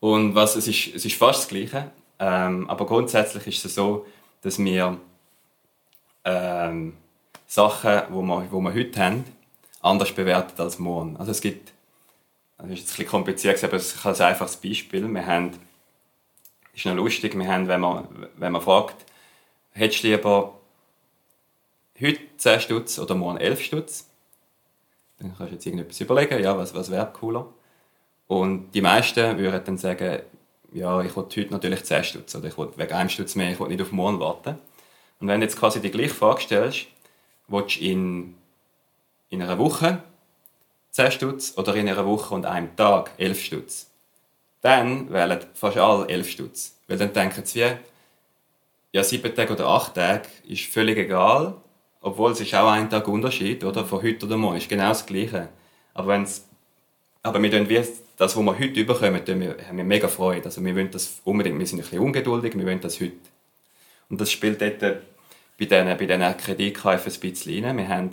Und 0.00 0.34
was, 0.34 0.56
es, 0.56 0.68
ist, 0.68 0.94
es 0.94 1.04
ist 1.04 1.16
fast 1.16 1.42
das 1.42 1.48
Gleiche. 1.48 1.90
Ähm, 2.18 2.68
aber 2.68 2.86
grundsätzlich 2.86 3.46
ist 3.46 3.64
es 3.64 3.74
so, 3.74 4.06
dass 4.42 4.58
wir 4.58 4.98
ähm, 6.24 6.96
Sachen, 7.46 8.02
die 8.08 8.22
wir, 8.22 8.48
die 8.50 8.52
wir 8.52 8.74
heute 8.74 9.00
haben, 9.00 9.24
anders 9.80 10.12
bewerten 10.12 10.60
als 10.60 10.78
morgen. 10.78 11.16
Also 11.16 11.30
es 11.30 11.40
gibt, 11.40 11.72
das 12.58 12.70
ist 12.70 12.78
jetzt 12.80 13.00
ein 13.00 13.06
kompliziert, 13.06 13.62
aber 13.62 13.74
es 13.74 13.94
ist 13.94 14.06
ein 14.06 14.20
einfaches 14.20 14.56
Beispiel. 14.56 15.06
Wir 15.12 15.26
haben, 15.26 15.52
ist 16.74 16.86
noch 16.86 16.94
lustig, 16.94 17.38
wir 17.38 17.48
haben, 17.48 17.68
wenn 17.68 17.80
man, 17.80 18.28
wenn 18.36 18.52
man 18.52 18.62
fragt, 18.62 18.96
hättest 19.70 20.02
du 20.02 20.08
lieber 20.08 20.54
heute 22.00 22.20
10 22.36 22.60
Stutz 22.60 22.98
oder 22.98 23.14
morgen 23.14 23.38
11 23.38 23.62
Stutz? 23.62 24.08
Dann 25.18 25.34
kannst 25.36 25.52
du 25.52 25.54
jetzt 25.54 25.66
irgendetwas 25.66 26.00
überlegen, 26.00 26.42
ja, 26.42 26.56
was, 26.56 26.74
was 26.74 26.90
wäre 26.90 27.10
cooler? 27.12 27.46
Und 28.28 28.72
die 28.72 28.80
meisten 28.80 29.38
würden 29.38 29.62
dann 29.64 29.78
sagen, 29.78 30.20
ja, 30.72 31.00
ich 31.00 31.16
will 31.16 31.24
heute 31.24 31.46
natürlich 31.50 31.84
10 31.84 32.04
Stutz 32.04 32.34
oder 32.34 32.48
ich 32.48 32.58
will 32.58 32.68
wegen 32.76 32.92
einem 32.92 33.08
Stutz 33.08 33.34
mehr, 33.34 33.52
ich 33.52 33.60
will 33.60 33.68
nicht 33.68 33.80
auf 33.80 33.92
morgen 33.92 34.20
warten. 34.20 34.56
Und 35.20 35.28
wenn 35.28 35.40
du 35.40 35.46
jetzt 35.46 35.58
quasi 35.58 35.80
die 35.80 35.90
gleiche 35.90 36.14
Frage 36.14 36.42
stellst, 36.42 36.86
willst 37.48 37.76
du 37.76 37.84
in, 37.84 38.34
in 39.30 39.42
einer 39.42 39.58
Woche 39.58 40.02
10 40.90 41.12
Stutz 41.12 41.54
oder 41.56 41.74
in 41.74 41.88
einer 41.88 42.04
Woche 42.06 42.34
und 42.34 42.46
einem 42.46 42.74
Tag 42.76 43.12
11 43.18 43.40
Stutz, 43.42 43.90
dann 44.60 45.12
wählen 45.12 45.40
fast 45.54 45.76
alle 45.76 46.08
11 46.08 46.30
Stutz. 46.30 46.76
Weil 46.88 46.98
dann 46.98 47.12
denken 47.12 47.44
sie 47.44 47.60
wie, 47.60 47.76
ja, 48.92 49.04
7 49.04 49.34
Tage 49.34 49.52
oder 49.52 49.66
8 49.66 49.94
Tage 49.94 50.28
ist 50.48 50.64
völlig 50.64 50.98
egal, 50.98 51.54
obwohl 52.00 52.32
es 52.32 52.40
ist 52.40 52.54
auch 52.54 52.70
ein 52.70 52.88
Tag 52.90 53.08
Unterschied, 53.08 53.64
oder? 53.64 53.84
Von 53.84 54.02
heute 54.02 54.26
oder 54.26 54.36
morgen 54.36 54.56
ist 54.56 54.68
genau 54.68 54.88
das 54.88 55.04
Gleiche. 55.06 55.48
Aber 55.94 56.08
wenn's, 56.08 56.46
aber 57.22 57.42
wir 57.42 57.50
tun 57.50 57.68
wie 57.68 57.84
das, 58.16 58.36
was 58.36 58.44
wir 58.44 58.58
heute 58.58 58.84
bekommen, 58.84 59.20
haben 59.68 59.76
wir 59.76 59.84
mega 59.84 60.08
Freude. 60.08 60.46
Also 60.46 60.64
wir 60.64 60.74
wollen 60.74 60.90
das 60.90 61.20
unbedingt, 61.24 61.58
wir 61.58 61.66
sind 61.66 61.78
ein 61.78 61.82
bisschen 61.82 62.00
ungeduldig, 62.00 62.56
wir 62.56 62.64
wollen 62.64 62.80
das 62.80 63.00
heute. 63.00 63.12
Und 64.08 64.20
das 64.20 64.30
spielt 64.30 64.60
dort 64.60 64.80
bei 64.80 65.64
diesen, 65.64 65.86
bei 65.86 65.96
diesen 65.96 66.36
Kreditkäufen 66.36 67.12
ein 67.12 67.20
bisschen 67.20 67.64
rein. 67.64 67.76
Wir 67.76 67.88
haben, 67.88 68.10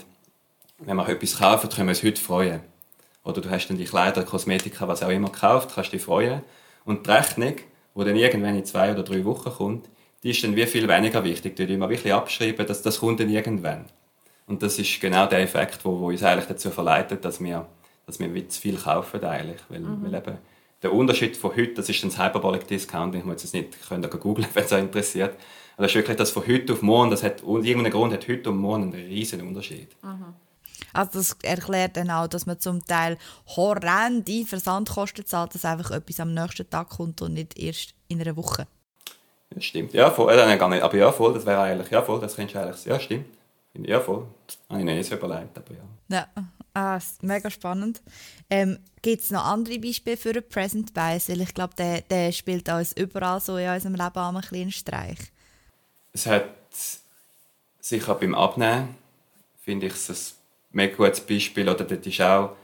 wenn 0.79 0.97
wir 0.97 1.07
etwas 1.07 1.37
kaufen, 1.37 1.69
können 1.69 1.87
wir 1.87 1.91
uns 1.91 2.03
heute 2.03 2.21
freuen. 2.21 2.59
Oder 3.23 3.41
du 3.41 3.49
hast 3.49 3.67
dann 3.67 3.77
die 3.77 3.85
Kleider, 3.85 4.23
Kosmetika, 4.23 4.87
was 4.87 5.03
auch 5.03 5.09
immer 5.09 5.29
gekauft, 5.29 5.71
kannst 5.73 5.93
dich 5.93 6.01
freuen. 6.01 6.41
Und 6.83 7.07
die 7.07 7.11
Rechnung, 7.11 7.55
die 7.95 8.03
dann 8.03 8.15
irgendwann 8.15 8.57
in 8.57 8.65
zwei 8.65 8.91
oder 8.91 9.03
drei 9.03 9.23
Wochen 9.23 9.49
kommt, 9.51 9.89
die 10.23 10.31
ist 10.31 10.43
dann 10.43 10.55
wie 10.55 10.65
viel 10.65 10.87
weniger 10.87 11.23
wichtig. 11.23 11.55
Die 11.55 11.67
wir 11.67 11.89
wirklich 11.89 12.13
abschreiben, 12.13 12.65
dass 12.67 12.81
das 12.81 12.99
kommt 12.99 13.21
dann 13.21 13.29
irgendwann. 13.29 13.85
Und 14.47 14.61
das 14.61 14.77
ist 14.77 14.99
genau 14.99 15.25
der 15.27 15.39
Effekt, 15.39 15.85
wo 15.85 16.07
uns 16.07 16.23
eigentlich 16.23 16.47
dazu 16.47 16.69
verleitet, 16.69 17.23
dass 17.23 17.41
wir 17.41 17.65
dass 18.05 18.19
wir 18.19 18.49
zu 18.49 18.61
viel 18.61 18.77
kaufen 18.77 19.23
eigentlich. 19.23 19.61
Weil, 19.69 19.79
mhm. 19.79 20.03
weil 20.03 20.13
eben 20.13 20.37
der 20.81 20.93
Unterschied 20.93 21.37
von 21.37 21.51
heute, 21.51 21.73
das 21.75 21.89
ist 21.89 22.03
ein 22.03 22.11
Hyperbolic 22.11 22.67
Discount, 22.67 23.15
ich 23.15 23.23
muss 23.23 23.43
jetzt 23.43 23.53
nicht, 23.53 23.87
könnt 23.87 24.05
ihr 24.05 24.09
googeln, 24.09 24.47
wenn 24.53 24.65
es 24.65 24.71
euch 24.71 24.81
interessiert. 24.81 25.35
Aber 25.75 25.83
das 25.83 25.91
ist 25.91 25.95
wirklich 25.95 26.17
das 26.17 26.31
von 26.31 26.45
heute 26.45 26.73
auf 26.73 26.81
morgen, 26.81 27.09
das 27.09 27.23
hat, 27.23 27.43
aus 27.43 27.65
irgendeinem 27.65 27.93
Grund 27.93 28.13
hat 28.13 28.27
heute 28.27 28.49
und 28.49 28.57
morgen 28.57 28.83
einen 28.83 28.93
riesen 28.93 29.41
Unterschied. 29.41 29.89
Mhm. 30.03 30.33
Also 30.91 31.11
das 31.13 31.37
erklärt 31.41 31.97
dann 31.97 32.11
auch, 32.11 32.27
dass 32.27 32.45
man 32.45 32.59
zum 32.59 32.85
Teil 32.85 33.17
horrende 33.55 34.45
Versandkosten 34.45 35.25
zahlt, 35.25 35.55
dass 35.55 35.65
einfach 35.65 35.91
etwas 35.91 36.19
am 36.19 36.33
nächsten 36.33 36.69
Tag 36.69 36.89
kommt 36.89 37.21
und 37.21 37.33
nicht 37.33 37.57
erst 37.57 37.95
in 38.07 38.21
einer 38.21 38.35
Woche. 38.35 38.67
Ja, 39.53 39.61
stimmt. 39.61 39.93
Ja, 39.93 40.11
voll. 40.11 40.31
Äh, 40.31 40.57
gar 40.57 40.69
nicht. 40.69 40.83
Aber 40.83 40.95
ja, 40.95 41.11
voll, 41.11 41.33
das 41.33 41.45
wäre 41.45 41.61
eigentlich, 41.61 41.89
ja, 41.89 42.01
voll, 42.01 42.19
das 42.19 42.35
könntest 42.35 42.55
du 42.55 42.59
eigentlich, 42.59 42.85
ja, 42.85 42.99
stimmt. 42.99 43.25
Ja, 43.75 43.99
voll. 43.99 44.27
Das 44.45 44.57
habe 44.69 44.79
ich 44.79 44.85
nicht 44.85 45.09
so 45.09 45.15
überlegt, 45.15 45.57
aber 45.57 45.73
ja. 45.73 46.17
Ja, 46.35 46.43
Ah, 46.73 46.99
mega 47.21 47.51
spannend. 47.51 48.01
Ähm, 48.49 48.79
Gibt 49.01 49.23
es 49.23 49.31
noch 49.31 49.45
andere 49.45 49.77
Beispiele 49.79 50.17
für 50.17 50.31
einen 50.31 50.47
Present 50.47 50.93
Bias? 50.93 51.29
Weil 51.29 51.41
ich 51.41 51.53
glaube, 51.53 51.75
der, 51.75 52.01
der 52.01 52.31
spielt 52.31 52.67
uns 52.69 52.93
überall 52.93 53.39
so 53.39 53.57
in 53.57 53.69
unserem 53.69 53.95
Leben 53.95 54.17
einen 54.17 54.41
kleinen 54.41 54.71
Streich. 54.71 55.19
Es 56.13 56.25
hat 56.25 56.45
sicher 57.79 58.15
beim 58.15 58.33
Abnehmen, 58.33 58.95
finde 59.61 59.87
ich 59.87 59.93
ein 60.09 60.15
mega 60.71 60.95
gutes 60.95 61.21
Beispiel. 61.21 61.69
Oder 61.69 61.83
dort 61.83 62.07
ist 62.07 62.21
auch, 62.21 62.55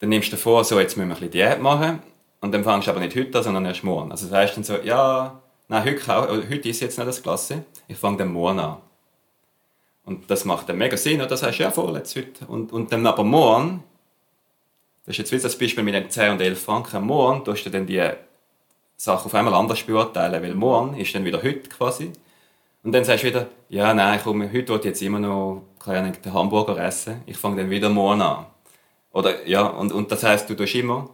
dann 0.00 0.10
nimmst 0.10 0.32
du 0.32 0.36
vor, 0.36 0.64
so, 0.64 0.78
jetzt 0.78 0.96
müssen 0.96 1.08
wir 1.08 1.16
ein 1.16 1.20
bisschen 1.20 1.32
Diät 1.32 1.60
machen. 1.60 2.02
Und 2.40 2.52
dann 2.52 2.64
fängst 2.64 2.88
du 2.88 2.90
aber 2.90 3.00
nicht 3.00 3.16
heute 3.16 3.38
an, 3.38 3.44
sondern 3.44 3.64
erst 3.64 3.84
morgen. 3.84 4.10
Also 4.10 4.26
das 4.26 4.36
heißt 4.36 4.56
dann 4.56 4.64
so, 4.64 4.76
ja, 4.78 5.40
nein, 5.68 5.84
heute, 5.84 6.50
heute 6.50 6.68
ist 6.68 6.80
jetzt 6.80 6.98
nicht 6.98 7.08
das 7.08 7.22
Klasse. 7.22 7.64
Ich 7.88 7.96
fange 7.96 8.18
dann 8.18 8.32
morgen 8.32 8.58
an. 8.58 8.78
Und 10.04 10.30
das 10.30 10.44
macht 10.44 10.68
dann 10.68 10.78
mega 10.78 10.96
Sinn, 10.96 11.20
oder? 11.20 11.28
Das 11.28 11.42
heißt 11.42 11.58
ja 11.58 11.70
voll 11.70 11.94
jetzt 11.96 12.16
heute. 12.16 12.46
Und, 12.46 12.72
und 12.72 12.92
dann 12.92 13.06
aber 13.06 13.24
morgen, 13.24 13.84
das 15.04 15.14
ist 15.14 15.18
jetzt 15.18 15.32
wieder 15.32 15.42
das 15.44 15.58
Beispiel 15.58 15.84
mit 15.84 15.94
den 15.94 16.10
10 16.10 16.32
und 16.32 16.40
11 16.40 16.62
Franken, 16.62 17.04
morgen 17.04 17.44
tust 17.44 17.66
du 17.66 17.70
dann 17.70 17.86
die 17.86 18.02
Sache 18.96 19.26
auf 19.26 19.34
einmal 19.34 19.54
anders 19.54 19.82
beurteilen, 19.82 20.42
weil 20.42 20.54
morgen 20.54 20.96
ist 20.96 21.14
dann 21.14 21.24
wieder 21.24 21.42
heute 21.42 21.68
quasi. 21.68 22.12
Und 22.84 22.92
dann 22.92 23.04
sagst 23.04 23.22
du 23.22 23.28
wieder, 23.28 23.46
ja, 23.68 23.94
nein, 23.94 24.20
komm, 24.22 24.42
heute 24.42 24.68
will 24.68 24.78
ich 24.78 24.84
jetzt 24.84 25.02
immer 25.02 25.20
noch 25.20 25.62
keine 25.78 26.12
den 26.12 26.32
Hamburger 26.32 26.78
essen, 26.78 27.22
ich 27.26 27.36
fange 27.36 27.56
dann 27.56 27.70
wieder 27.70 27.88
morgen 27.88 28.22
an. 28.22 28.46
Oder, 29.12 29.46
ja, 29.46 29.66
und, 29.66 29.92
und 29.92 30.10
das 30.10 30.22
heißt, 30.22 30.48
du 30.48 30.54
tust 30.54 30.74
immer, 30.74 31.10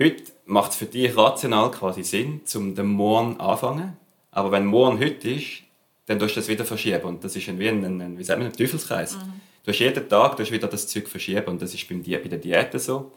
heute 0.00 0.24
macht 0.46 0.72
es 0.72 0.76
für 0.76 0.86
dich 0.86 1.16
rational 1.16 1.70
quasi 1.70 2.02
Sinn, 2.02 2.40
zum 2.44 2.74
den 2.74 2.86
Morgen 2.86 3.38
anfangen, 3.40 3.96
aber 4.30 4.50
wenn 4.52 4.66
morgen 4.66 4.98
heute 4.98 5.30
ist, 5.30 5.62
dann 6.06 6.18
tust 6.18 6.36
du 6.36 6.40
das 6.40 6.48
wieder 6.48 6.64
verschieben. 6.64 7.04
Und 7.04 7.24
das 7.24 7.34
ist 7.36 7.48
ein, 7.48 7.58
wie 7.58 7.68
ein, 7.68 7.84
ein, 7.84 8.18
wie 8.18 8.24
sagt 8.24 8.38
man, 8.38 8.48
ein 8.48 8.52
Teufelskreis. 8.52 9.16
Mhm. 9.16 9.40
Du 9.64 9.72
hast 9.72 9.78
jeden 9.78 10.08
Tag 10.08 10.36
du 10.36 10.42
hast 10.42 10.52
wieder 10.52 10.68
das 10.68 10.86
Zeug 10.86 11.08
verschieben. 11.08 11.46
Und 11.46 11.62
das 11.62 11.72
ist 11.72 11.88
beim, 11.88 12.02
bei 12.02 12.18
der 12.18 12.38
Diät 12.38 12.80
so. 12.80 13.12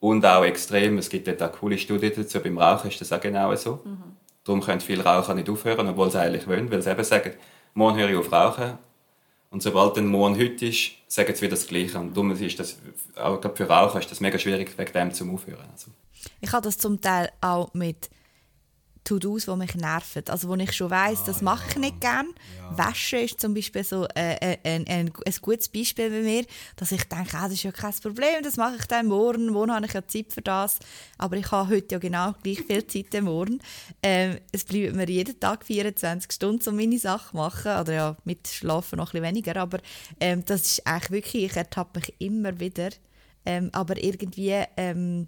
Und 0.00 0.24
auch 0.24 0.44
extrem, 0.44 0.96
es 0.96 1.10
gibt 1.10 1.28
dort 1.28 1.42
auch 1.42 1.52
coole 1.52 1.76
Studien 1.76 2.12
dazu, 2.16 2.40
beim 2.40 2.56
Rauchen 2.56 2.88
ist 2.90 3.00
das 3.00 3.12
auch 3.12 3.20
genau 3.20 3.54
so. 3.54 3.80
Mhm. 3.84 4.16
Darum 4.44 4.62
können 4.62 4.80
viele 4.80 5.04
Raucher 5.04 5.34
nicht 5.34 5.50
aufhören, 5.50 5.86
obwohl 5.88 6.10
sie 6.10 6.18
eigentlich 6.18 6.46
wollen, 6.48 6.70
weil 6.70 6.80
sie 6.80 6.90
eben 6.90 7.04
sagen, 7.04 7.34
morgen 7.74 7.98
höre 7.98 8.08
ich 8.08 8.16
auf 8.16 8.32
rauchen. 8.32 8.78
Und 9.50 9.62
sobald 9.62 9.96
dann 9.96 10.06
morgen 10.06 10.38
heute 10.38 10.66
ist, 10.66 10.92
sagen 11.06 11.34
sie 11.34 11.42
wieder 11.42 11.50
das 11.50 11.66
Gleiche. 11.66 11.98
Und 11.98 12.16
darum 12.16 12.30
ist 12.30 12.58
das, 12.58 12.78
auch 13.16 13.40
für 13.54 13.68
Raucher 13.68 13.98
ist 13.98 14.10
das 14.10 14.20
mega 14.20 14.38
schwierig, 14.38 14.78
wegen 14.78 14.92
dem 14.92 15.12
zu 15.12 15.30
aufhören. 15.30 15.68
Also. 15.70 15.90
Ich 16.40 16.52
habe 16.52 16.64
das 16.64 16.78
zum 16.78 17.00
Teil 17.00 17.30
auch 17.40 17.74
mit 17.74 18.08
To-Dos, 19.04 19.46
die 19.46 19.56
mich 19.56 19.74
nerven. 19.74 20.22
Also 20.28 20.48
wo 20.48 20.54
ich 20.54 20.72
schon 20.72 20.90
weiss, 20.90 21.20
ah, 21.22 21.26
das 21.26 21.42
mache 21.42 21.64
ja. 21.64 21.70
ich 21.70 21.76
nicht 21.76 22.00
gerne. 22.00 22.28
Ja. 22.58 22.78
Waschen 22.78 23.20
ist 23.20 23.40
zum 23.40 23.54
Beispiel 23.54 23.84
so 23.84 24.06
äh, 24.14 24.34
äh, 24.34 24.58
ein, 24.64 24.86
ein, 24.86 25.12
ein, 25.26 25.34
gutes 25.40 25.68
Beispiel 25.68 26.10
bei 26.10 26.20
mir, 26.20 26.44
dass 26.76 26.92
ich 26.92 27.04
denke, 27.04 27.36
ah, 27.36 27.44
das 27.44 27.54
ist 27.54 27.62
ja 27.62 27.72
kein 27.72 27.94
Problem, 27.94 28.42
das 28.42 28.56
mache 28.56 28.76
ich 28.78 28.86
dann 28.86 29.06
morgen, 29.06 29.48
morgen 29.48 29.72
habe 29.72 29.86
ich 29.86 29.92
ja 29.92 30.06
Zeit 30.06 30.32
für 30.32 30.42
das. 30.42 30.78
Aber 31.18 31.36
ich 31.36 31.50
habe 31.50 31.70
heute 31.74 31.94
ja 31.94 31.98
genau 31.98 32.34
gleich 32.42 32.60
viel 32.60 32.86
Zeit 32.86 33.22
morgen. 33.22 33.60
Ähm, 34.02 34.38
es 34.52 34.64
bleibt 34.64 34.94
mir 34.94 35.08
jeden 35.08 35.38
Tag 35.40 35.64
24 35.64 36.30
Stunden, 36.32 36.68
um 36.68 36.76
meine 36.76 36.98
Sachen 36.98 37.30
zu 37.30 37.36
machen. 37.36 37.78
Oder 37.78 37.92
ja, 37.92 38.16
mit 38.24 38.48
Schlafen 38.48 38.96
noch 38.96 39.08
ein 39.14 39.20
bisschen 39.20 39.34
weniger. 39.34 39.56
Aber 39.56 39.78
ähm, 40.20 40.44
das 40.44 40.62
ist 40.62 40.86
eigentlich 40.86 41.10
wirklich, 41.10 41.44
ich 41.44 41.56
ertappe 41.56 42.00
mich 42.00 42.14
immer 42.18 42.58
wieder. 42.60 42.90
Ähm, 43.46 43.70
aber 43.72 44.02
irgendwie 44.02 44.62
ähm, 44.76 45.26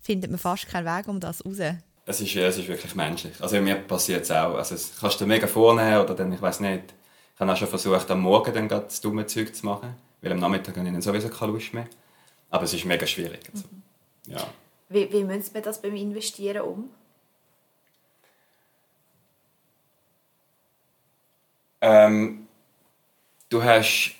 findet 0.00 0.30
man 0.30 0.38
fast 0.38 0.68
keinen 0.68 0.86
Weg 0.86 1.08
um 1.08 1.20
das 1.20 1.44
raus 1.44 1.58
es 2.06 2.20
ist, 2.20 2.36
es 2.36 2.58
ist 2.58 2.68
wirklich 2.68 2.94
menschlich. 2.94 3.40
Also 3.40 3.60
mir 3.60 3.76
passiert 3.76 4.22
es 4.22 4.30
auch. 4.30 4.54
Also 4.54 4.74
es 4.74 4.98
kannst 5.00 5.20
du 5.20 5.26
mega 5.26 5.46
vornehmen 5.46 6.00
oder 6.00 6.14
dann, 6.14 6.32
ich 6.32 6.42
weiß 6.42 6.60
nicht, 6.60 6.94
ich 7.34 7.40
habe 7.40 7.52
auch 7.52 7.56
schon 7.56 7.68
versucht, 7.68 8.10
am 8.10 8.20
Morgen 8.20 8.52
dann 8.52 8.68
das 8.68 9.00
dumme 9.00 9.26
Zeug 9.26 9.54
zu 9.54 9.66
machen, 9.66 9.94
weil 10.20 10.32
am 10.32 10.38
Nachmittag 10.38 10.76
habe 10.76 10.86
ich 10.86 10.92
dann 10.92 11.02
sowieso 11.02 11.28
keine 11.28 11.52
Lust 11.52 11.72
mehr. 11.74 11.86
Aber 12.50 12.64
es 12.64 12.74
ist 12.74 12.84
mega 12.84 13.06
schwierig. 13.06 13.40
Also, 13.52 13.64
mhm. 13.70 14.32
ja. 14.32 14.46
Wie, 14.88 15.10
wie 15.10 15.24
müsste 15.24 15.54
man 15.54 15.62
das 15.62 15.80
beim 15.80 15.96
Investieren 15.96 16.62
um? 16.62 16.90
Ähm, 21.80 22.46
du 23.48 23.62
hast 23.62 24.14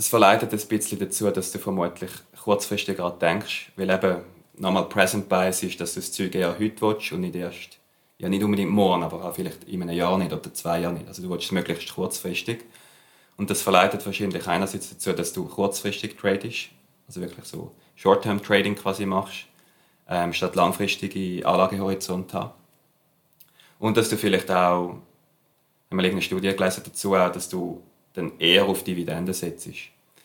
es 0.00 0.08
verleitet 0.08 0.52
ein 0.52 0.68
bisschen 0.68 0.98
dazu, 0.98 1.30
dass 1.30 1.52
du 1.52 1.58
vermutlich 1.58 2.10
kurzfristig 2.42 2.96
gerade 2.96 3.18
denkst, 3.18 3.70
weil 3.76 3.90
eben 3.90 4.24
nochmal 4.60 4.88
Present 4.88 5.28
Bias 5.28 5.62
ist, 5.62 5.80
dass 5.80 5.94
du 5.94 6.00
das 6.00 6.12
Zeug 6.12 6.34
eher 6.34 6.58
heute 6.58 6.80
willst 6.80 7.12
und 7.12 7.22
nicht 7.22 7.34
erst, 7.34 7.78
ja 8.18 8.28
nicht 8.28 8.44
unbedingt 8.44 8.70
morgen, 8.70 9.02
aber 9.02 9.24
auch 9.24 9.34
vielleicht 9.34 9.64
in 9.64 9.82
einem 9.82 9.96
Jahr 9.96 10.18
nicht 10.18 10.32
oder 10.32 10.52
zwei 10.52 10.80
Jahren 10.80 10.94
nicht. 10.94 11.08
Also 11.08 11.22
du 11.22 11.30
willst 11.30 11.46
es 11.46 11.52
möglichst 11.52 11.94
kurzfristig. 11.94 12.64
Und 13.36 13.48
das 13.48 13.62
verleitet 13.62 14.04
wahrscheinlich 14.04 14.46
einerseits 14.46 14.90
dazu, 14.90 15.12
dass 15.14 15.32
du 15.32 15.46
kurzfristig 15.46 16.16
tradest, 16.18 16.68
also 17.08 17.22
wirklich 17.22 17.46
so 17.46 17.72
Short-Term-Trading 17.96 18.76
quasi 18.76 19.06
machst, 19.06 19.46
ähm, 20.08 20.34
statt 20.34 20.56
langfristige 20.56 21.46
Anlagehorizont 21.46 22.34
haben. 22.34 22.52
Und 23.78 23.96
dass 23.96 24.10
du 24.10 24.18
vielleicht 24.18 24.50
auch, 24.50 24.98
wenn 25.88 25.96
man 25.96 26.04
irgendeine 26.04 26.22
Studie 26.22 26.54
gelesen 26.54 26.82
dazu 26.84 27.14
auch, 27.14 27.32
dass 27.32 27.48
du 27.48 27.82
dann 28.12 28.32
eher 28.38 28.66
auf 28.66 28.84
Dividenden 28.84 29.32
setzt. 29.32 29.68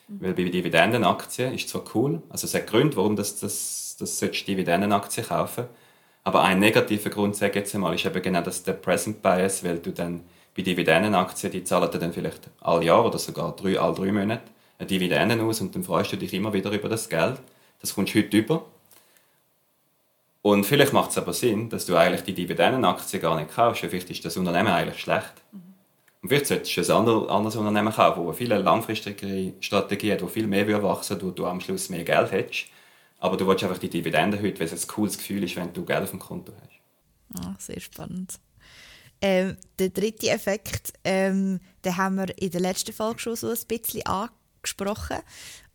Mhm. 0.08 0.20
Weil 0.20 0.34
bei 0.34 0.44
Dividendenaktien 0.44 1.54
ist 1.54 1.70
zwar 1.70 1.84
cool, 1.94 2.20
also 2.28 2.46
es 2.46 2.54
hat 2.54 2.66
Gründe, 2.66 2.96
warum 2.96 3.16
das, 3.16 3.40
das, 3.40 3.85
das 3.98 4.18
solltest 4.18 4.46
Dividendenaktien 4.46 5.26
kaufen 5.26 5.66
aber 6.26 6.42
ein 6.42 6.58
negativer 6.58 7.08
Grund, 7.08 7.36
sage 7.36 7.60
jetzt 7.60 7.72
einmal, 7.72 7.94
ist 7.94 8.04
eben 8.04 8.20
genau 8.20 8.40
das 8.40 8.64
der 8.64 8.72
Present 8.72 9.22
Bias, 9.22 9.62
weil 9.62 9.78
du 9.78 9.92
dann 9.92 10.24
bei 10.56 10.62
Dividendenaktien, 10.62 11.52
die 11.52 11.62
zahlen 11.62 11.88
dann 11.88 12.12
vielleicht 12.12 12.50
all 12.60 12.82
Jahr 12.82 13.06
oder 13.06 13.16
sogar 13.16 13.54
drei, 13.54 13.78
all 13.78 13.94
drei 13.94 14.10
Monate 14.10 14.42
eine 14.76 14.88
Dividenden 14.88 15.40
aus 15.42 15.60
und 15.60 15.72
dann 15.76 15.84
freust 15.84 16.10
du 16.10 16.16
dich 16.16 16.34
immer 16.34 16.52
wieder 16.52 16.72
über 16.72 16.88
das 16.88 17.08
Geld. 17.08 17.38
Das 17.80 17.94
kommst 17.94 18.12
du 18.12 18.18
heute 18.18 18.36
über. 18.36 18.64
Und 20.42 20.66
vielleicht 20.66 20.92
macht 20.92 21.10
es 21.10 21.18
aber 21.18 21.32
Sinn, 21.32 21.68
dass 21.68 21.86
du 21.86 21.94
eigentlich 21.94 22.24
die 22.24 22.34
Dividendenaktien 22.34 23.22
gar 23.22 23.36
nicht 23.36 23.54
kaufst, 23.54 23.82
vielleicht 23.82 24.10
ist 24.10 24.24
das 24.24 24.36
Unternehmen 24.36 24.72
eigentlich 24.72 24.98
schlecht. 24.98 25.32
Und 26.22 26.28
vielleicht 26.28 26.46
solltest 26.46 26.76
du 26.76 26.92
ein 26.92 27.28
anderes 27.28 27.54
Unternehmen 27.54 27.92
kaufen, 27.92 28.26
das 28.26 28.36
viele 28.36 28.58
langfristige 28.58 29.52
Strategie 29.60 30.10
hat, 30.10 30.22
das 30.22 30.32
viel 30.32 30.48
mehr 30.48 30.82
wachsen 30.82 31.20
würde, 31.20 31.26
wo 31.26 31.30
du 31.30 31.46
am 31.46 31.60
Schluss 31.60 31.88
mehr 31.88 32.02
Geld 32.02 32.32
hättest. 32.32 32.66
Aber 33.18 33.36
du 33.36 33.46
willst 33.46 33.64
einfach 33.64 33.78
die 33.78 33.88
Dividende 33.88 34.40
heute, 34.40 34.60
weil 34.60 34.66
es 34.66 34.84
ein 34.84 34.88
cooles 34.88 35.16
Gefühl 35.16 35.42
ist, 35.44 35.56
wenn 35.56 35.72
du 35.72 35.84
Geld 35.84 36.02
auf 36.02 36.10
dem 36.10 36.18
Konto 36.18 36.52
hast. 36.60 37.44
Ah, 37.44 37.54
sehr 37.58 37.80
spannend. 37.80 38.38
Ähm, 39.20 39.56
der 39.78 39.88
dritte 39.88 40.28
Effekt, 40.28 40.92
ähm, 41.04 41.60
den 41.84 41.96
haben 41.96 42.16
wir 42.16 42.38
in 42.38 42.50
der 42.50 42.60
letzten 42.60 42.92
Folge 42.92 43.18
schon 43.18 43.36
so 43.36 43.48
ein 43.48 43.58
bisschen 43.66 44.04
angesprochen. 44.04 45.18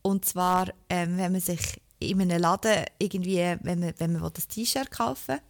Und 0.04 0.26
zwar, 0.26 0.70
ähm, 0.90 1.18
wenn 1.18 1.32
man 1.32 1.42
sich 1.42 1.82
in 2.00 2.22
einem 2.22 2.42
Laden 2.42 2.86
irgendwie, 3.00 3.38
wenn 3.62 3.80
man, 3.80 3.94
wenn 3.98 4.14
man 4.14 4.24
ein 4.24 4.34
T-Shirt 4.34 4.92
kaufen 4.92 5.36
will, 5.36 5.42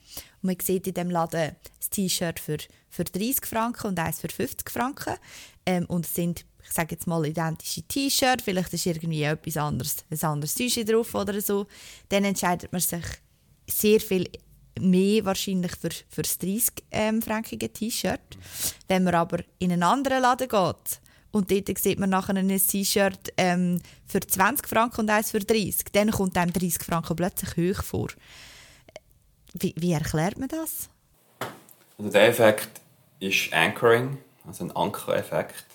und 0.42 0.48
man 0.48 0.56
sieht 0.62 0.88
in 0.88 0.94
diesem 0.94 1.10
Laden 1.10 1.56
das 1.80 1.90
T-Shirt 1.90 2.40
für, 2.40 2.58
für 2.90 3.04
30 3.04 3.46
Franken 3.46 3.88
und 3.88 4.00
eins 4.00 4.20
für 4.20 4.30
50 4.30 4.70
Franken. 4.70 5.16
Ähm, 5.66 5.86
und 5.86 6.06
es 6.06 6.14
sind, 6.14 6.46
ich 6.64 6.72
sage 6.72 6.96
jetzt 6.96 7.08
mal, 7.08 7.26
identische 7.26 7.84
T-Shirts. 7.84 8.44
Vielleicht 8.44 8.74
ist 8.74 8.86
irgendwie 8.86 9.24
etwas 9.24 9.58
anderes, 9.58 9.98
ein 10.10 10.22
anderes 10.22 10.56
T-Shirt 10.56 10.90
drauf 10.90 11.14
oder 11.16 11.40
so. 11.42 11.68
Dann 12.10 12.24
entscheidet 12.24 12.72
man 12.72 12.82
sich 12.82 13.04
sehr 13.68 14.00
viel 14.00 14.30
mehr 14.80 15.26
wahrscheinlich 15.26 15.76
für, 15.76 15.90
für 16.10 16.22
das 16.22 16.40
30-fränkige 16.40 17.66
ähm, 17.66 17.74
T-Shirt. 17.74 18.38
Wenn 18.88 19.04
man 19.04 19.16
aber 19.16 19.40
in 19.60 19.72
einen 19.72 19.84
anderen 19.84 20.22
Laden 20.22 20.48
geht 20.48 21.02
und 21.32 21.52
dort 21.52 21.78
sieht 21.78 22.00
man 22.00 22.10
nachher 22.10 22.36
ein 22.36 22.48
T-Shirt 22.48 23.34
ähm, 23.38 23.82
für 24.06 24.20
20 24.20 24.68
Franken 24.68 25.02
und 25.02 25.10
eins 25.10 25.32
für 25.32 25.40
30, 25.40 25.86
dann 25.92 26.12
kommt 26.12 26.38
einem 26.38 26.54
30 26.54 26.84
Franken 26.84 27.16
plötzlich 27.16 27.58
hoch 27.58 27.84
vor. 27.84 28.10
Wie, 29.54 29.74
wie 29.78 29.92
erklärt 29.92 30.38
man 30.38 30.48
das? 30.48 30.90
Also 31.98 32.12
der 32.12 32.30
Effekt 32.30 32.82
ist 33.20 33.54
Anchoring, 33.54 34.18
also 34.46 34.66
ein 34.66 34.72
Ankereffekt. 34.72 35.66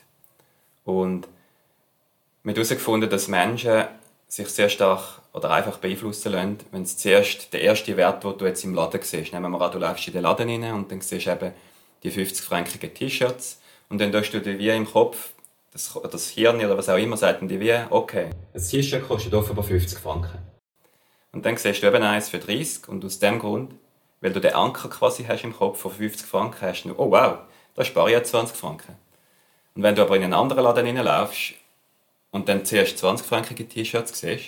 Und 0.87 1.27
wir 2.43 2.53
haben 2.53 2.55
herausgefunden, 2.55 3.11
dass 3.11 3.27
Menschen 3.29 3.85
sich 4.29 4.49
sehr 4.49 4.69
stark 4.69 5.21
oder 5.33 5.51
einfach 5.51 5.79
beeinflussen 5.79 6.33
lassen, 6.33 6.59
wenn 6.71 6.83
es 6.83 6.97
zuerst 6.97 7.53
der 7.53 7.61
erste 7.61 7.97
Wert, 7.97 8.23
den 8.23 8.39
du 8.39 8.47
jetzt 8.47 8.65
im 8.65 8.73
Laden 8.73 9.03
siehst. 9.03 9.33
Nehmen 9.33 9.51
wir 9.51 9.61
an, 9.61 9.73
du 9.73 9.79
läufst 9.79 10.07
in 10.07 10.15
den 10.15 10.23
Laden 10.23 10.49
rein 10.49 10.75
und 10.75 10.91
dann 10.91 11.01
siehst 11.01 11.27
du 11.27 11.33
eben 11.33 11.53
die 12.05 12.11
50-frankigen 12.13 12.95
T-Shirts 12.95 13.61
und 13.89 14.01
dann 14.01 14.13
tust 14.13 14.33
du 14.33 14.41
dir 14.41 14.59
wie 14.59 14.69
im 14.69 14.87
Kopf, 14.87 15.31
das, 15.73 15.99
das 16.11 16.31
Hirn 16.31 16.65
oder 16.65 16.79
was 16.79 16.89
auch 16.89 16.97
immer, 16.97 17.17
sagt 17.17 17.43
dir 17.43 17.61
wie, 17.61 17.75
okay, 17.91 18.31
ein 18.55 18.63
T-Shirt 18.63 19.07
kostet 19.07 19.35
offenbar 19.35 19.65
50 19.65 19.99
Franken. 19.99 20.39
Und 21.33 21.45
dann 21.45 21.57
siehst 21.57 21.83
du 21.83 21.89
eben 21.89 22.03
eins 22.03 22.29
für 22.29 22.39
30 22.39 22.89
und 22.89 23.05
aus 23.05 23.19
dem 23.19 23.41
Grund, 23.41 23.75
weil 24.21 24.33
du 24.33 24.41
den 24.41 24.55
Anker 24.55 24.89
quasi 24.89 25.25
hast 25.25 25.43
im 25.43 25.55
Kopf 25.55 25.81
von 25.81 25.91
50 25.91 26.27
Franken, 26.27 26.61
hast 26.63 26.85
du, 26.85 26.95
oh 26.97 27.11
wow, 27.11 27.39
da 27.75 27.85
spare 27.85 28.11
ich 28.11 28.17
jetzt 28.17 28.31
20 28.31 28.57
Franken. 28.57 28.97
Und 29.77 29.83
wenn 29.83 29.95
du 29.95 30.03
aber 30.03 30.17
in 30.17 30.25
einen 30.25 30.33
anderen 30.33 30.65
Laden 30.65 30.87
reinlaufst 30.87 31.55
und 32.31 32.49
dann 32.49 32.65
zuerst 32.65 33.03
20-frankige 33.05 33.69
T-Shirts 33.69 34.19
siehst, 34.19 34.47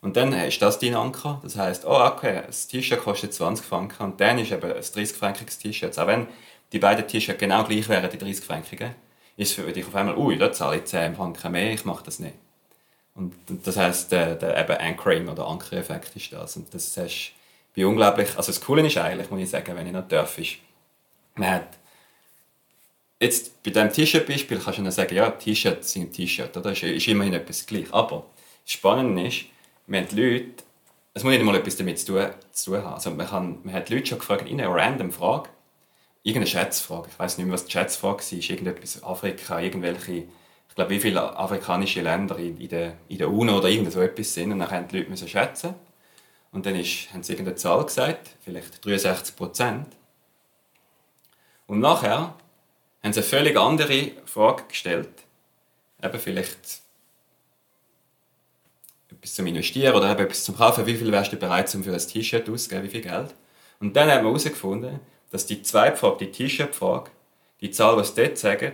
und 0.00 0.16
dann 0.16 0.32
ist 0.32 0.62
das 0.62 0.78
dein 0.78 0.94
Anker. 0.94 1.40
Das 1.42 1.56
heißt, 1.56 1.84
oh 1.84 1.98
okay, 2.00 2.42
das 2.46 2.68
T-Shirt 2.68 3.00
kostet 3.00 3.34
20 3.34 3.66
Franken 3.66 4.04
und 4.04 4.20
dann 4.20 4.38
ist 4.38 4.52
eben 4.52 4.70
ein 4.70 4.80
30-frankiges 4.80 5.60
T-Shirt. 5.60 5.98
Auch 5.98 6.06
wenn 6.06 6.28
die 6.72 6.78
beiden 6.78 7.06
T-Shirts 7.08 7.40
genau 7.40 7.64
gleich 7.64 7.88
wären, 7.88 8.08
die 8.08 8.18
30-frankigen, 8.18 8.90
ist 9.36 9.54
für 9.54 9.72
dich 9.72 9.86
auf 9.86 9.94
einmal, 9.94 10.16
ui, 10.16 10.36
da 10.38 10.52
zahle 10.52 10.76
ich 10.76 10.84
10 10.84 11.16
Franken 11.16 11.52
mehr, 11.52 11.72
ich 11.72 11.84
mache 11.84 12.04
das 12.04 12.18
nicht. 12.20 12.34
Und 13.14 13.34
das 13.64 13.76
heißt, 13.76 14.12
der, 14.12 14.36
der 14.36 14.56
eben 14.56 14.76
Anchoring 14.78 15.28
oder 15.28 15.48
Ankereffekt 15.48 16.14
ist 16.14 16.32
das. 16.32 16.56
Und 16.56 16.72
das 16.72 16.96
ist 16.96 17.32
wie 17.74 17.84
unglaublich, 17.84 18.36
also 18.36 18.52
das 18.52 18.60
Coole 18.60 18.86
ist 18.86 18.96
eigentlich, 18.98 19.30
muss 19.30 19.40
ich 19.40 19.50
sagen, 19.50 19.74
wenn 19.74 19.86
ich 19.86 19.92
noch 19.92 20.06
darf, 20.06 20.38
ist, 20.38 20.56
man 21.34 21.50
hat 21.50 21.68
jetzt 23.20 23.62
bei 23.62 23.70
diesem 23.70 23.92
T-Shirt-Beispiel 23.92 24.58
kannst 24.58 24.78
du 24.78 24.82
dann 24.82 24.92
sagen, 24.92 25.14
ja, 25.14 25.30
T-Shirts 25.30 25.92
sind 25.92 26.12
T-Shirt, 26.12 26.56
oder? 26.56 26.72
Ist, 26.72 26.82
ist 26.82 27.08
immerhin 27.08 27.34
etwas 27.34 27.66
gleich. 27.66 27.92
Aber 27.92 28.26
das 28.64 28.72
Spannende 28.72 29.26
ist, 29.26 29.46
wir 29.86 30.00
haben 30.00 30.16
Leute, 30.16 30.64
es 31.14 31.24
muss 31.24 31.32
nicht 31.32 31.44
mal 31.44 31.56
etwas 31.56 31.76
damit 31.76 31.98
zu 31.98 32.06
tun, 32.06 32.26
zu 32.52 32.70
tun 32.70 32.84
haben. 32.84 32.94
Also 32.94 33.10
man, 33.10 33.26
kann, 33.26 33.58
man 33.64 33.74
hat 33.74 33.90
Leute 33.90 34.06
schon 34.06 34.18
gefragt, 34.18 34.48
in 34.48 34.60
einer 34.60 34.74
random 34.74 35.12
Frage, 35.12 35.48
irgendeine 36.22 36.46
Schätzfrage, 36.46 37.08
ich 37.10 37.18
weiß 37.18 37.38
nicht 37.38 37.46
mehr, 37.46 37.54
was 37.54 37.64
die 37.64 37.72
Schätzfrage 37.72 38.22
war, 38.22 38.38
irgendetwas 38.38 39.02
Afrika, 39.02 39.60
irgendwelche 39.60 40.24
glaube, 40.78 40.90
wie 40.92 41.00
viele 41.00 41.36
afrikanische 41.36 42.02
Länder 42.02 42.38
in, 42.38 42.56
in, 42.56 42.68
der, 42.68 42.94
in 43.08 43.18
der 43.18 43.28
UNO 43.28 43.58
oder 43.58 43.68
irgend 43.68 43.92
so 43.92 44.00
etwas 44.00 44.32
sind. 44.32 44.52
Und 44.52 44.60
dann 44.60 44.70
haben 44.70 44.86
die 44.86 44.98
Leute 44.98 45.10
müssen 45.10 45.26
schätzen. 45.26 45.74
Und 46.52 46.66
dann 46.66 46.76
ist, 46.76 47.12
haben 47.12 47.24
sie 47.24 47.32
irgendeine 47.32 47.56
Zahl 47.56 47.84
gesagt, 47.84 48.30
vielleicht 48.44 48.84
63 48.84 49.34
Prozent. 49.34 49.88
Und 51.66 51.80
nachher 51.80 52.36
haben 53.02 53.12
sie 53.12 53.20
eine 53.20 53.28
völlig 53.28 53.56
andere 53.56 54.12
Frage 54.26 54.64
gestellt. 54.68 55.08
Eben 56.02 56.18
vielleicht 56.18 56.58
etwas 59.10 59.34
zum 59.34 59.46
Investieren 59.46 59.94
oder 59.94 60.10
eben 60.10 60.20
etwas 60.20 60.44
zum 60.44 60.56
Kaufen. 60.56 60.86
Wie 60.86 60.94
viel 60.94 61.10
wärst 61.10 61.32
du 61.32 61.36
bereit, 61.36 61.72
um 61.74 61.82
für 61.82 61.92
ein 61.92 61.98
T-Shirt 61.98 62.48
auszugeben? 62.48 62.84
Wie 62.84 62.90
viel 62.90 63.00
Geld? 63.00 63.34
Und 63.80 63.96
dann 63.96 64.10
haben 64.10 64.24
wir 64.24 64.28
herausgefunden, 64.28 65.00
dass 65.30 65.46
die 65.46 65.62
zweite 65.62 65.96
Frage, 65.96 66.26
die 66.26 66.30
T-Shirt-Frage, 66.30 67.10
die 67.60 67.70
Zahl, 67.70 67.96
die 67.96 68.04
sie 68.04 68.14
dort 68.14 68.38
sagen, 68.38 68.72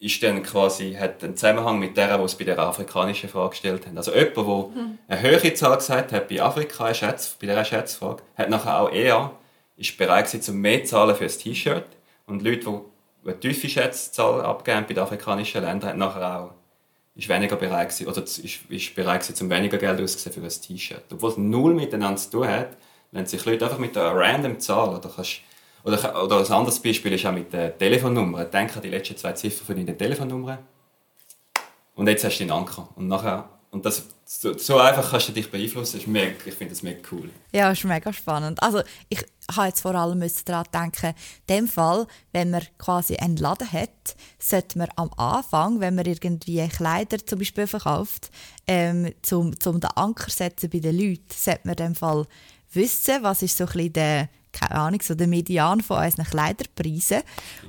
ist 0.00 0.22
dann 0.22 0.42
quasi, 0.42 0.94
hat 0.94 1.24
einen 1.24 1.36
Zusammenhang 1.36 1.78
mit 1.78 1.96
der, 1.96 2.18
die 2.18 2.24
es 2.24 2.36
bei 2.36 2.44
der 2.44 2.58
afrikanischen 2.58 3.28
Frage 3.28 3.50
gestellt 3.50 3.86
haben. 3.86 3.96
Also 3.96 4.14
jemand, 4.14 4.36
der 4.36 4.44
hm. 4.44 4.98
eine 5.08 5.20
höhere 5.22 5.54
Zahl 5.54 5.76
gesagt 5.76 6.12
hat 6.12 6.28
bei 6.28 6.40
Afrika, 6.40 6.94
Schätz, 6.94 7.36
bei 7.40 7.48
dieser 7.48 7.64
Schätzfrage, 7.64 8.22
hat 8.36 8.48
nachher 8.48 8.80
auch 8.80 8.92
eher 8.92 9.32
ist 9.76 9.96
bereit 9.96 10.30
gewesen, 10.30 10.54
um 10.54 10.60
mehr 10.60 10.84
zu 10.84 10.90
zahlen 10.90 11.16
für 11.16 11.24
ein 11.24 11.30
T-Shirt. 11.30 11.86
Und 12.26 12.42
Leute, 12.42 12.58
die 12.58 12.80
eine 13.24 13.38
tiefe 13.38 13.68
Schätzzahl 13.68 14.40
abgeben 14.42 14.84
bei 14.88 14.94
den 14.94 15.02
afrikanischen 15.02 15.62
Ländern, 15.62 15.90
haben 15.90 15.98
nachher 15.98 16.40
auch 16.40 16.50
ist 17.14 17.28
weniger 17.28 17.56
bereit 17.56 17.88
gewesen, 17.88 18.06
oder 18.06 18.22
ist, 18.22 18.40
ist 18.68 18.94
bereit 18.94 19.22
gewesen, 19.22 19.44
um 19.44 19.50
weniger 19.50 19.76
Geld 19.76 20.00
auszugeben 20.00 20.48
für 20.48 20.54
ein 20.54 20.62
T-Shirt. 20.62 21.04
Obwohl 21.12 21.30
es 21.30 21.36
null 21.36 21.74
miteinander 21.74 22.16
zu 22.16 22.30
tun 22.30 22.48
hat, 22.48 22.76
wenn 23.10 23.26
sich 23.26 23.44
Leute 23.44 23.64
einfach 23.64 23.78
mit 23.78 23.96
einer 23.96 24.14
random 24.14 24.60
Zahl 24.60 24.90
oder 24.90 25.10
kannst 25.14 25.40
oder, 25.84 26.24
oder 26.24 26.38
ein 26.38 26.52
anderes 26.52 26.80
Beispiel 26.80 27.12
ist 27.12 27.24
auch 27.26 27.32
mit 27.32 27.52
der 27.52 27.76
Telefonnummer. 27.76 28.44
Denk 28.44 28.76
an 28.76 28.82
die 28.82 28.90
letzten 28.90 29.16
zwei 29.16 29.32
Ziffern 29.32 29.66
von 29.66 29.76
deiner 29.76 29.96
Telefonnummer. 29.96 30.58
Und 31.94 32.08
jetzt 32.08 32.24
hast 32.24 32.38
du 32.38 32.44
den 32.44 32.52
Anker. 32.52 32.88
Und 32.94 33.08
nachher 33.08 33.48
und 33.78 33.84
das, 33.84 34.02
so, 34.24 34.58
so, 34.58 34.78
einfach 34.78 35.08
kannst 35.08 35.28
du 35.28 35.32
dich 35.32 35.48
beeinflussen. 35.48 36.00
mega, 36.06 36.34
ich 36.44 36.54
finde 36.54 36.74
das 36.74 36.82
mega 36.82 36.98
cool. 37.12 37.30
Ja, 37.52 37.70
ist 37.70 37.84
mega 37.84 38.12
spannend. 38.12 38.60
Also 38.60 38.82
ich 39.08 39.24
habe 39.54 39.68
jetzt 39.68 39.82
vor 39.82 39.94
allem 39.94 40.20
daran 40.44 40.66
denken, 40.74 41.14
in 41.46 41.56
dem 41.56 41.68
Fall, 41.68 42.08
wenn 42.32 42.50
man 42.50 42.62
quasi 42.76 43.14
einen 43.16 43.36
Laden 43.36 43.70
hat, 43.70 44.16
sollte 44.40 44.78
man 44.78 44.88
am 44.96 45.12
Anfang, 45.16 45.78
wenn 45.78 45.94
man 45.94 46.06
irgendwie 46.06 46.66
Kleider 46.66 47.24
zum 47.24 47.38
Beispiel 47.38 47.68
verkauft, 47.68 48.30
ähm, 48.66 49.14
zum, 49.22 49.58
zum 49.60 49.78
den 49.80 49.90
Anker 49.94 50.28
setzen 50.28 50.70
bei 50.70 50.80
den 50.80 50.98
Leuten, 50.98 51.22
sollte 51.32 51.60
man 51.62 51.76
in 51.76 51.86
dem 51.86 51.94
Fall 51.94 52.26
wissen, 52.72 53.22
was 53.22 53.42
ist 53.42 53.56
so 53.56 53.64
ein 53.64 53.72
bisschen 53.72 53.92
der 53.92 54.28
keine 54.52 54.72
Ahnung, 54.72 55.00
so 55.02 55.14
der 55.14 55.26
Median 55.26 55.80
von 55.80 56.02
unseren 56.02 56.24
Kleiderpreisen. 56.24 57.22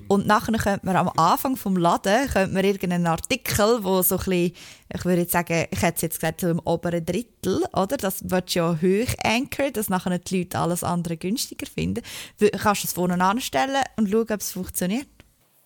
Und 0.08 0.28
nachher 0.28 0.58
könnte 0.58 0.86
man 0.86 0.96
am 0.96 1.10
Anfang 1.18 1.56
vom 1.56 1.78
Laden 1.78 2.28
könnte 2.30 2.54
man 2.54 2.64
irgendeinen 2.64 3.08
Artikel, 3.08 3.84
wo 3.84 4.02
so 4.02 4.16
ein 4.16 4.24
bisschen, 4.26 4.54
ich 4.94 5.06
würde 5.06 5.22
jetzt 5.22 5.34
sagen, 5.34 5.66
ich 5.70 5.82
hätte 5.82 6.02
jetzt 6.04 6.20
gesagt, 6.20 6.42
so 6.42 6.50
im 6.50 6.60
oberen 6.60 7.06
Drittel, 7.06 7.64
oder? 7.74 7.98
Das 7.98 8.30
wird 8.30 8.54
ja 8.54 8.78
hoch 8.82 9.14
anchor, 9.24 9.72
dass 9.72 9.90
nachher 9.90 10.18
die 10.18 10.40
Leute 10.40 10.60
alles 10.60 10.84
andere 10.84 11.18
günstiger 11.18 11.68
finden. 11.68 12.04
Kannst 12.40 12.84
du 12.84 12.88
es 12.88 12.94
vorne 12.94 13.24
anstellen 13.24 13.84
und 13.98 14.10
schauen, 14.10 14.28
ob 14.32 14.40
es 14.40 14.52
funktioniert? 14.52 15.08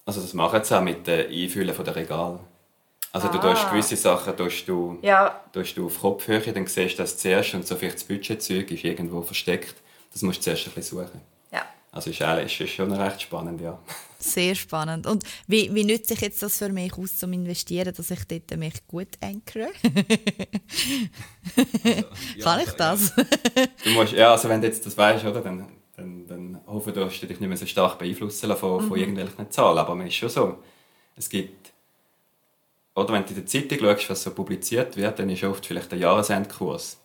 Also 0.05 0.21
das 0.21 0.33
machen 0.33 0.63
sie 0.63 0.77
auch 0.77 0.81
mit 0.81 1.07
dem 1.07 1.29
Einfüllen 1.31 1.75
der 1.75 1.95
Regal. 1.95 2.39
Also 3.13 3.27
ah. 3.27 3.31
du 3.31 3.37
tust 3.37 3.69
gewisse 3.69 3.95
Sachen 3.95 4.35
tust 4.35 4.67
du, 4.67 4.97
ja. 5.03 5.41
tust 5.53 5.77
du 5.77 5.85
auf 5.85 6.01
Kopfhöhe, 6.01 6.41
dann 6.51 6.65
siehst 6.65 6.95
du 6.95 7.03
das 7.03 7.17
zuerst 7.17 7.53
und 7.53 7.65
so 7.65 7.75
vielleicht 7.75 7.97
das 7.97 8.03
Budgetzeug 8.05 8.71
ist 8.71 8.83
irgendwo 8.83 9.21
versteckt 9.21 9.75
das 10.13 10.21
musst 10.21 10.39
du 10.39 10.43
zuerst 10.43 10.67
ein 10.67 10.73
bisschen 10.73 10.99
suchen. 10.99 11.21
Ja. 11.51 11.65
Also 11.91 12.11
ist, 12.11 12.21
ist, 12.21 12.61
ist 12.61 12.73
schon 12.73 12.91
recht 12.93 13.21
spannend, 13.21 13.59
ja. 13.59 13.77
Sehr 14.19 14.55
spannend. 14.55 15.05
Und 15.05 15.25
wie, 15.47 15.73
wie 15.73 15.83
nützt 15.83 16.07
sich 16.07 16.21
jetzt 16.21 16.41
das 16.41 16.57
für 16.57 16.69
mich 16.69 16.93
aus, 16.97 17.17
zum 17.17 17.33
Investieren, 17.33 17.93
dass 17.93 18.09
ich 18.09 18.23
dort 18.25 18.57
mich 18.57 18.87
gut 18.87 19.09
ankere? 19.21 19.69
also, 21.57 21.67
ja, 22.37 22.43
Kann 22.43 22.59
ich 22.61 22.71
das? 22.71 23.13
Ja. 23.17 23.25
du 23.83 23.89
musst, 23.89 24.13
ja, 24.13 24.31
also 24.31 24.47
wenn 24.47 24.61
du 24.61 24.67
jetzt 24.67 24.85
das 24.85 24.97
weißt, 24.97 25.25
oder, 25.25 25.41
dann, 25.41 25.67
dann, 25.97 26.27
dann 26.27 26.61
hoffe 26.67 26.91
ich, 26.91 26.95
dass 26.95 27.19
du 27.19 27.27
dich 27.27 27.39
nicht 27.41 27.49
mehr 27.49 27.57
so 27.57 27.65
stark 27.65 27.99
beeinflussen 27.99 28.55
von, 28.55 28.83
mhm. 28.83 28.87
von 28.87 28.97
irgendwelchen 28.97 29.51
Zahlen. 29.51 29.77
Aber 29.77 29.93
man 29.93 30.07
ist 30.07 30.15
schon 30.15 30.29
so, 30.29 30.63
es 31.17 31.27
gibt, 31.27 31.73
oder 32.95 33.13
wenn 33.13 33.23
du 33.23 33.29
in 33.29 33.35
der 33.35 33.45
Zeitung 33.45 33.79
schaust, 33.79 34.09
was 34.09 34.23
so 34.23 34.31
publiziert 34.31 34.95
wird, 34.95 35.19
dann 35.19 35.29
ist 35.29 35.43
oft 35.43 35.65
vielleicht 35.65 35.91
der 35.91 35.99
Jahresendkurs. 35.99 36.97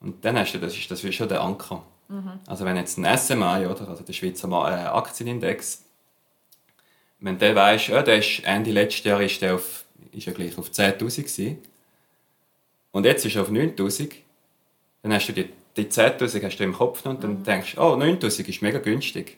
Und 0.00 0.24
dann 0.24 0.38
hast 0.38 0.54
du, 0.54 0.58
das 0.58 0.76
ist 0.76 0.90
das 0.90 1.04
ist 1.04 1.14
schon 1.14 1.28
der 1.28 1.40
Anker. 1.40 1.84
Mhm. 2.08 2.40
Also 2.46 2.64
wenn 2.64 2.76
jetzt 2.76 2.98
ein 2.98 3.18
SMI, 3.18 3.66
oder, 3.66 3.88
also 3.88 4.02
der 4.02 4.12
Schweizer 4.12 4.48
äh, 4.48 4.86
Aktienindex, 4.86 5.84
wenn 7.20 7.38
der 7.38 7.54
weißt, 7.54 7.88
ja, 7.88 8.02
der 8.02 8.18
ist 8.18 8.44
Ende 8.44 8.70
letztes 8.70 9.04
Jahr 9.04 9.20
ist 9.20 9.42
der 9.42 9.56
auf, 9.56 9.84
ist 10.12 10.26
ja 10.26 10.32
gleich 10.32 10.56
auf 10.56 10.70
10'000 10.70 11.56
und 12.92 13.04
jetzt 13.04 13.24
ist 13.24 13.36
er 13.36 13.42
auf 13.42 13.50
9'000, 13.50 14.12
dann 15.02 15.12
hast 15.12 15.28
du 15.28 15.32
die, 15.32 15.48
die 15.76 15.86
10'000 15.86 16.42
hast 16.44 16.58
du 16.58 16.64
im 16.64 16.72
Kopf 16.72 17.04
und 17.04 17.22
dann 17.22 17.40
mhm. 17.40 17.44
denkst 17.44 17.74
du, 17.74 17.80
oh, 17.80 17.94
9'000 17.94 18.48
ist 18.48 18.62
mega 18.62 18.78
günstig. 18.78 19.36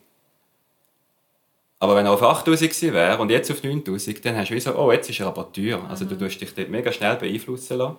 Aber 1.83 1.97
wenn 1.97 2.05
er 2.05 2.12
auf 2.12 2.23
8000 2.23 2.93
wäre 2.93 3.19
und 3.19 3.31
jetzt 3.31 3.50
auf 3.50 3.62
9000, 3.62 4.25
dann 4.25 4.37
hast 4.37 4.50
du 4.50 4.55
wie 4.55 4.61
so, 4.61 4.77
oh, 4.77 4.93
jetzt 4.93 5.09
ist 5.09 5.19
er 5.19 5.29
aber 5.29 5.50
teuer. 5.50 5.83
Also 5.89 6.05
du 6.05 6.15
mhm. 6.15 6.19
tust 6.21 6.41
dich 6.41 6.55
dort 6.55 6.69
mega 6.69 6.93
schnell 6.93 7.17
beeinflussen 7.17 7.79
lassen. 7.79 7.97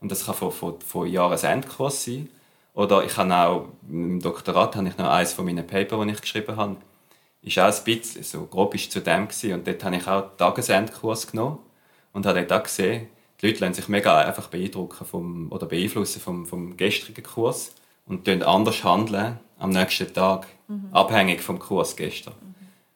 Und 0.00 0.12
das 0.12 0.26
kann 0.26 0.34
von, 0.34 0.52
von, 0.52 0.80
von 0.80 1.08
Jahresendkurs 1.08 2.04
sein. 2.04 2.28
Oder 2.74 3.04
ich 3.04 3.16
habe 3.16 3.34
auch, 3.34 3.68
im 3.88 4.20
Doktorat 4.20 4.76
habe 4.76 4.88
ich 4.88 4.96
noch 4.96 5.10
eines 5.10 5.32
von 5.32 5.44
meinen 5.44 5.66
Papers, 5.66 6.04
die 6.04 6.10
ich 6.12 6.20
geschrieben 6.20 6.56
habe, 6.56 6.76
ist 7.42 7.58
auch 7.58 7.64
ein 7.64 7.84
bisschen, 7.84 8.22
so 8.22 8.46
grob 8.46 8.74
ist 8.74 8.90
zu 8.92 9.00
dem 9.00 9.28
gewesen. 9.28 9.54
Und 9.54 9.66
dort 9.66 9.84
habe 9.84 9.96
ich 9.96 10.06
auch 10.06 10.36
Tagesendkurs 10.36 11.30
genommen 11.30 11.58
und 12.12 12.24
habe 12.24 12.44
dort 12.44 12.60
auch 12.60 12.64
gesehen, 12.64 13.08
die 13.40 13.48
Leute 13.48 13.60
lassen 13.60 13.74
sich 13.74 13.88
mega 13.88 14.18
einfach 14.18 14.48
beeindrucken 14.48 15.04
vom, 15.04 15.50
oder 15.50 15.66
beeinflussen 15.66 16.20
vom, 16.20 16.46
vom 16.46 16.76
gestrigen 16.76 17.24
Kurs 17.24 17.74
und 18.06 18.28
anders 18.28 18.84
handeln 18.84 19.40
am 19.58 19.70
nächsten 19.70 20.12
Tag, 20.12 20.46
mhm. 20.68 20.88
abhängig 20.92 21.40
vom 21.40 21.58
Kurs 21.58 21.96
gestern. 21.96 22.34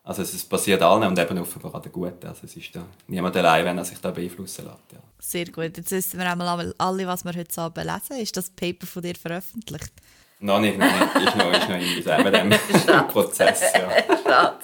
Also 0.06 0.22
es 0.22 0.44
passiert 0.44 0.80
allen 0.82 1.02
und 1.02 1.18
eben 1.18 1.36
offenbar 1.38 1.74
an 1.74 1.82
den 1.82 1.90
Guten. 1.90 2.28
Also 2.28 2.42
es 2.44 2.56
ist 2.56 2.76
da 2.76 2.86
niemand 3.08 3.36
allein, 3.36 3.64
wenn 3.64 3.76
er 3.76 3.84
sich 3.84 3.98
da 3.98 4.12
beeinflussen 4.12 4.64
lässt. 4.64 4.92
Ja. 4.92 4.98
Sehr 5.18 5.46
gut. 5.46 5.76
Jetzt 5.76 5.90
wissen 5.90 6.20
wir 6.20 6.30
einmal 6.30 6.72
alle, 6.78 7.06
was 7.08 7.24
wir 7.24 7.32
heute 7.34 7.60
Abend 7.60 7.84
lesen. 7.84 8.22
Ist 8.22 8.36
das 8.36 8.48
Paper 8.50 8.86
von 8.86 9.02
dir 9.02 9.16
veröffentlicht? 9.16 9.92
Noch 10.38 10.60
nicht, 10.60 10.78
noch 10.78 10.86
nicht. 10.86 11.26
Ist 11.26 11.36
noch, 11.36 11.50
ist 11.50 11.68
noch 11.68 11.76
in 11.76 12.60
diesem 12.62 13.08
Prozess. 13.08 13.62
Ja. 13.74 13.90
Schade. 14.22 14.58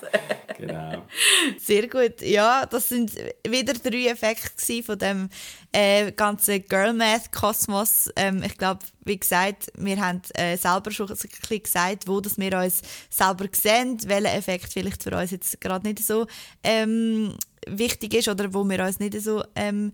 Genau. 0.66 1.02
Sehr 1.58 1.88
gut. 1.88 2.20
Ja, 2.20 2.66
das 2.66 2.88
sind 2.88 3.12
wieder 3.46 3.74
drei 3.74 4.06
Effekte 4.06 4.82
von 4.82 4.98
dem 4.98 5.28
äh, 5.72 6.12
ganzen 6.12 6.64
Girl 6.68 6.92
Math 6.92 7.32
Kosmos. 7.32 8.10
Ähm, 8.14 8.42
ich 8.44 8.56
glaube, 8.56 8.80
wie 9.04 9.18
gesagt, 9.18 9.72
wir 9.76 10.00
haben 10.00 10.22
äh, 10.34 10.56
selber 10.56 10.92
schon 10.92 11.10
ein 11.10 11.16
bisschen 11.16 11.62
gesagt, 11.62 12.06
wo 12.06 12.20
das 12.20 12.38
wir 12.38 12.56
uns 12.58 12.82
selber 13.10 13.46
sehen, 13.52 13.98
welcher 14.06 14.34
Effekt 14.34 14.72
vielleicht 14.72 15.02
für 15.02 15.16
uns 15.16 15.32
jetzt 15.32 15.60
gerade 15.60 15.86
nicht 15.86 16.04
so 16.04 16.26
ähm, 16.62 17.34
wichtig 17.66 18.14
ist 18.14 18.28
oder 18.28 18.54
wo 18.54 18.62
wir 18.64 18.84
uns 18.84 19.00
nicht 19.00 19.20
so 19.20 19.42
ähm, 19.56 19.92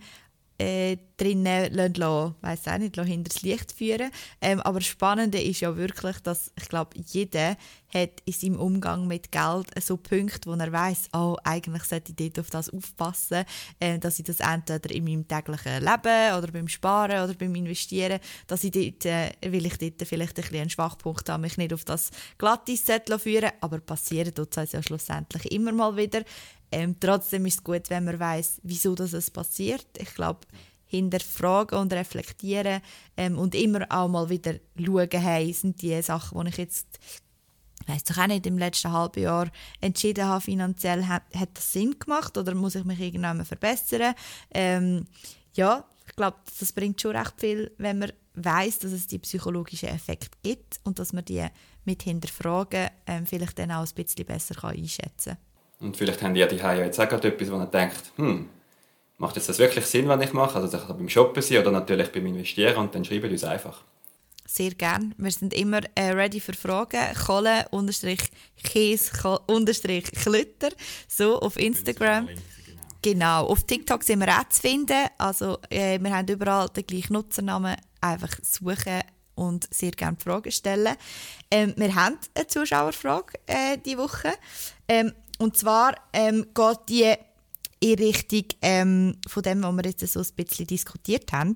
äh, 0.58 0.96
drinnen 1.16 1.72
lassen, 1.72 2.34
weiss 2.40 2.66
auch 2.66 2.78
nicht, 2.78 2.96
hinter 2.96 3.30
das 3.32 3.42
Licht 3.42 3.72
führen. 3.72 4.10
Ähm, 4.40 4.60
aber 4.60 4.80
das 4.80 4.88
Spannende 4.88 5.40
ist 5.40 5.60
ja 5.60 5.76
wirklich, 5.76 6.18
dass 6.20 6.52
ich 6.56 6.68
glaube, 6.68 6.96
jeder 7.06 7.56
hat 7.92 8.20
in 8.24 8.32
seinem 8.32 8.60
Umgang 8.60 9.06
mit 9.06 9.32
Geld 9.32 9.66
so 9.82 9.96
Punkte, 9.96 10.50
wo 10.50 10.54
er 10.54 10.70
weiß, 10.70 11.08
oh, 11.14 11.36
eigentlich 11.42 11.84
sollte 11.84 12.12
ich 12.12 12.16
dort 12.16 12.40
auf 12.40 12.50
das 12.50 12.70
aufpassen, 12.70 13.44
äh, 13.80 13.98
dass 13.98 14.18
ich 14.18 14.26
das 14.26 14.40
entweder 14.40 14.94
in 14.94 15.04
meinem 15.04 15.26
täglichen 15.26 15.80
Leben 15.80 16.36
oder 16.36 16.48
beim 16.52 16.68
Sparen 16.68 17.24
oder 17.24 17.34
beim 17.34 17.54
Investieren, 17.54 18.20
dass 18.46 18.64
ich 18.64 18.72
dort, 18.72 19.06
äh, 19.06 19.30
will 19.42 19.66
ich 19.66 19.78
dort 19.78 20.06
vielleicht 20.06 20.38
ein 20.38 20.42
bisschen 20.42 20.60
einen 20.60 20.70
Schwachpunkt 20.70 21.28
habe, 21.28 21.40
mich 21.40 21.56
nicht 21.56 21.72
auf 21.72 21.84
das 21.84 22.10
Glattis 22.36 22.84
führen, 23.18 23.52
aber 23.60 23.78
passieren 23.80 24.34
tut 24.34 24.56
es 24.56 24.72
ja 24.72 24.82
schlussendlich 24.82 25.50
immer 25.50 25.72
mal 25.72 25.96
wieder. 25.96 26.22
Ähm, 26.70 26.96
trotzdem 27.00 27.46
ist 27.46 27.58
es 27.58 27.64
gut, 27.64 27.90
wenn 27.90 28.04
man 28.04 28.20
weiß, 28.20 28.60
wieso 28.62 28.94
das 28.94 29.30
passiert. 29.30 29.86
Ich 29.98 30.14
glaube, 30.14 30.40
hinterfragen 30.86 31.78
und 31.78 31.92
reflektieren 31.92 32.80
ähm, 33.16 33.38
und 33.38 33.54
immer 33.54 33.86
auch 33.90 34.08
mal 34.08 34.28
wieder 34.30 34.54
schauen, 34.78 35.08
hey, 35.10 35.52
sind 35.52 35.82
die 35.82 36.00
Sachen, 36.02 36.44
die 36.44 36.50
ich 36.50 36.56
jetzt 36.56 36.98
weiß 37.86 38.04
doch 38.04 38.18
auch 38.18 38.26
nicht, 38.26 38.46
im 38.46 38.58
letzten 38.58 38.92
halben 38.92 39.22
Jahr 39.22 39.50
entschieden 39.80 40.26
habe, 40.26 40.40
finanziell, 40.40 41.06
hat, 41.06 41.22
hat 41.34 41.50
das 41.54 41.72
Sinn 41.72 41.98
gemacht 41.98 42.36
oder 42.36 42.54
muss 42.54 42.74
ich 42.74 42.84
mich 42.84 43.00
irgendwann 43.00 43.44
verbessern? 43.44 44.14
Ähm, 44.52 45.06
ja, 45.54 45.84
ich 46.06 46.16
glaube, 46.16 46.36
das 46.58 46.72
bringt 46.72 47.00
schon 47.00 47.16
recht 47.16 47.34
viel, 47.38 47.70
wenn 47.78 47.98
man 47.98 48.12
weiß, 48.34 48.80
dass 48.80 48.92
es 48.92 49.06
die 49.06 49.18
psychologischen 49.18 49.88
Effekte 49.88 50.36
gibt 50.42 50.80
und 50.84 50.98
dass 50.98 51.12
man 51.12 51.24
die 51.24 51.46
mit 51.84 52.02
hinterfragen 52.02 52.88
ähm, 53.06 53.26
vielleicht 53.26 53.58
dann 53.58 53.72
auch 53.72 53.86
ein 53.86 53.94
bisschen 53.94 54.26
besser 54.26 54.62
einschätzen 54.64 55.34
kann. 55.34 55.47
Und 55.80 55.96
vielleicht 55.96 56.22
haben 56.22 56.34
die 56.34 56.40
ja 56.40 56.74
jetzt 56.74 57.00
auch 57.00 57.08
gerade 57.08 57.28
etwas, 57.28 57.50
wo 57.50 57.56
man 57.56 57.70
denkt, 57.70 58.12
hm, 58.16 58.48
macht 59.18 59.36
jetzt 59.36 59.48
das 59.48 59.58
wirklich 59.58 59.86
Sinn, 59.86 60.08
was 60.08 60.22
ich 60.24 60.32
mache? 60.32 60.56
Also 60.56 60.68
das 60.68 60.86
kann 60.86 60.96
beim 60.96 61.08
Shoppen 61.08 61.42
sein 61.42 61.58
oder 61.58 61.70
natürlich 61.70 62.10
beim 62.10 62.26
Investieren 62.26 62.76
und 62.76 62.94
dann 62.94 63.04
schreiben 63.04 63.30
uns 63.30 63.44
einfach. 63.44 63.84
Sehr 64.46 64.70
gerne. 64.70 65.10
Wir 65.18 65.30
sind 65.30 65.52
immer 65.52 65.80
äh, 65.94 66.12
ready 66.12 66.40
für 66.40 66.54
Fragen. 66.54 67.14
Kohle 67.26 67.66
unterstrich 67.70 68.22
Käse 68.64 69.12
unterstrich 69.46 70.10
Klütter. 70.10 70.70
So 71.06 71.38
auf 71.40 71.58
Instagram. 71.58 72.28
Genau. 73.02 73.46
Auf 73.46 73.64
TikTok 73.64 74.02
sind 74.02 74.20
wir 74.20 74.28
auch 74.28 74.48
zu 74.48 74.62
finden. 74.62 75.06
Also 75.18 75.58
äh, 75.68 76.00
wir 76.00 76.16
haben 76.16 76.26
überall 76.28 76.68
den 76.70 76.86
gleichen 76.86 77.12
Nutzernamen. 77.12 77.76
Einfach 78.00 78.38
suchen 78.42 79.02
und 79.34 79.68
sehr 79.72 79.90
gerne 79.90 80.16
Fragen 80.18 80.50
stellen. 80.50 80.96
Ähm, 81.50 81.74
wir 81.76 81.94
haben 81.94 82.16
eine 82.34 82.46
Zuschauerfrage 82.46 83.34
äh, 83.46 83.76
diese 83.84 83.98
Woche. 83.98 84.32
Ähm, 84.88 85.12
und 85.38 85.56
zwar 85.56 85.94
ähm, 86.12 86.46
geht 86.54 86.78
die 86.88 87.14
in 87.80 87.98
Richtung 87.98 88.44
ähm, 88.60 89.16
von 89.26 89.42
dem, 89.42 89.62
was 89.62 89.76
wir 89.76 89.84
jetzt 89.84 90.06
so 90.06 90.20
ein 90.20 90.26
bisschen 90.34 90.66
diskutiert 90.66 91.32
haben. 91.32 91.54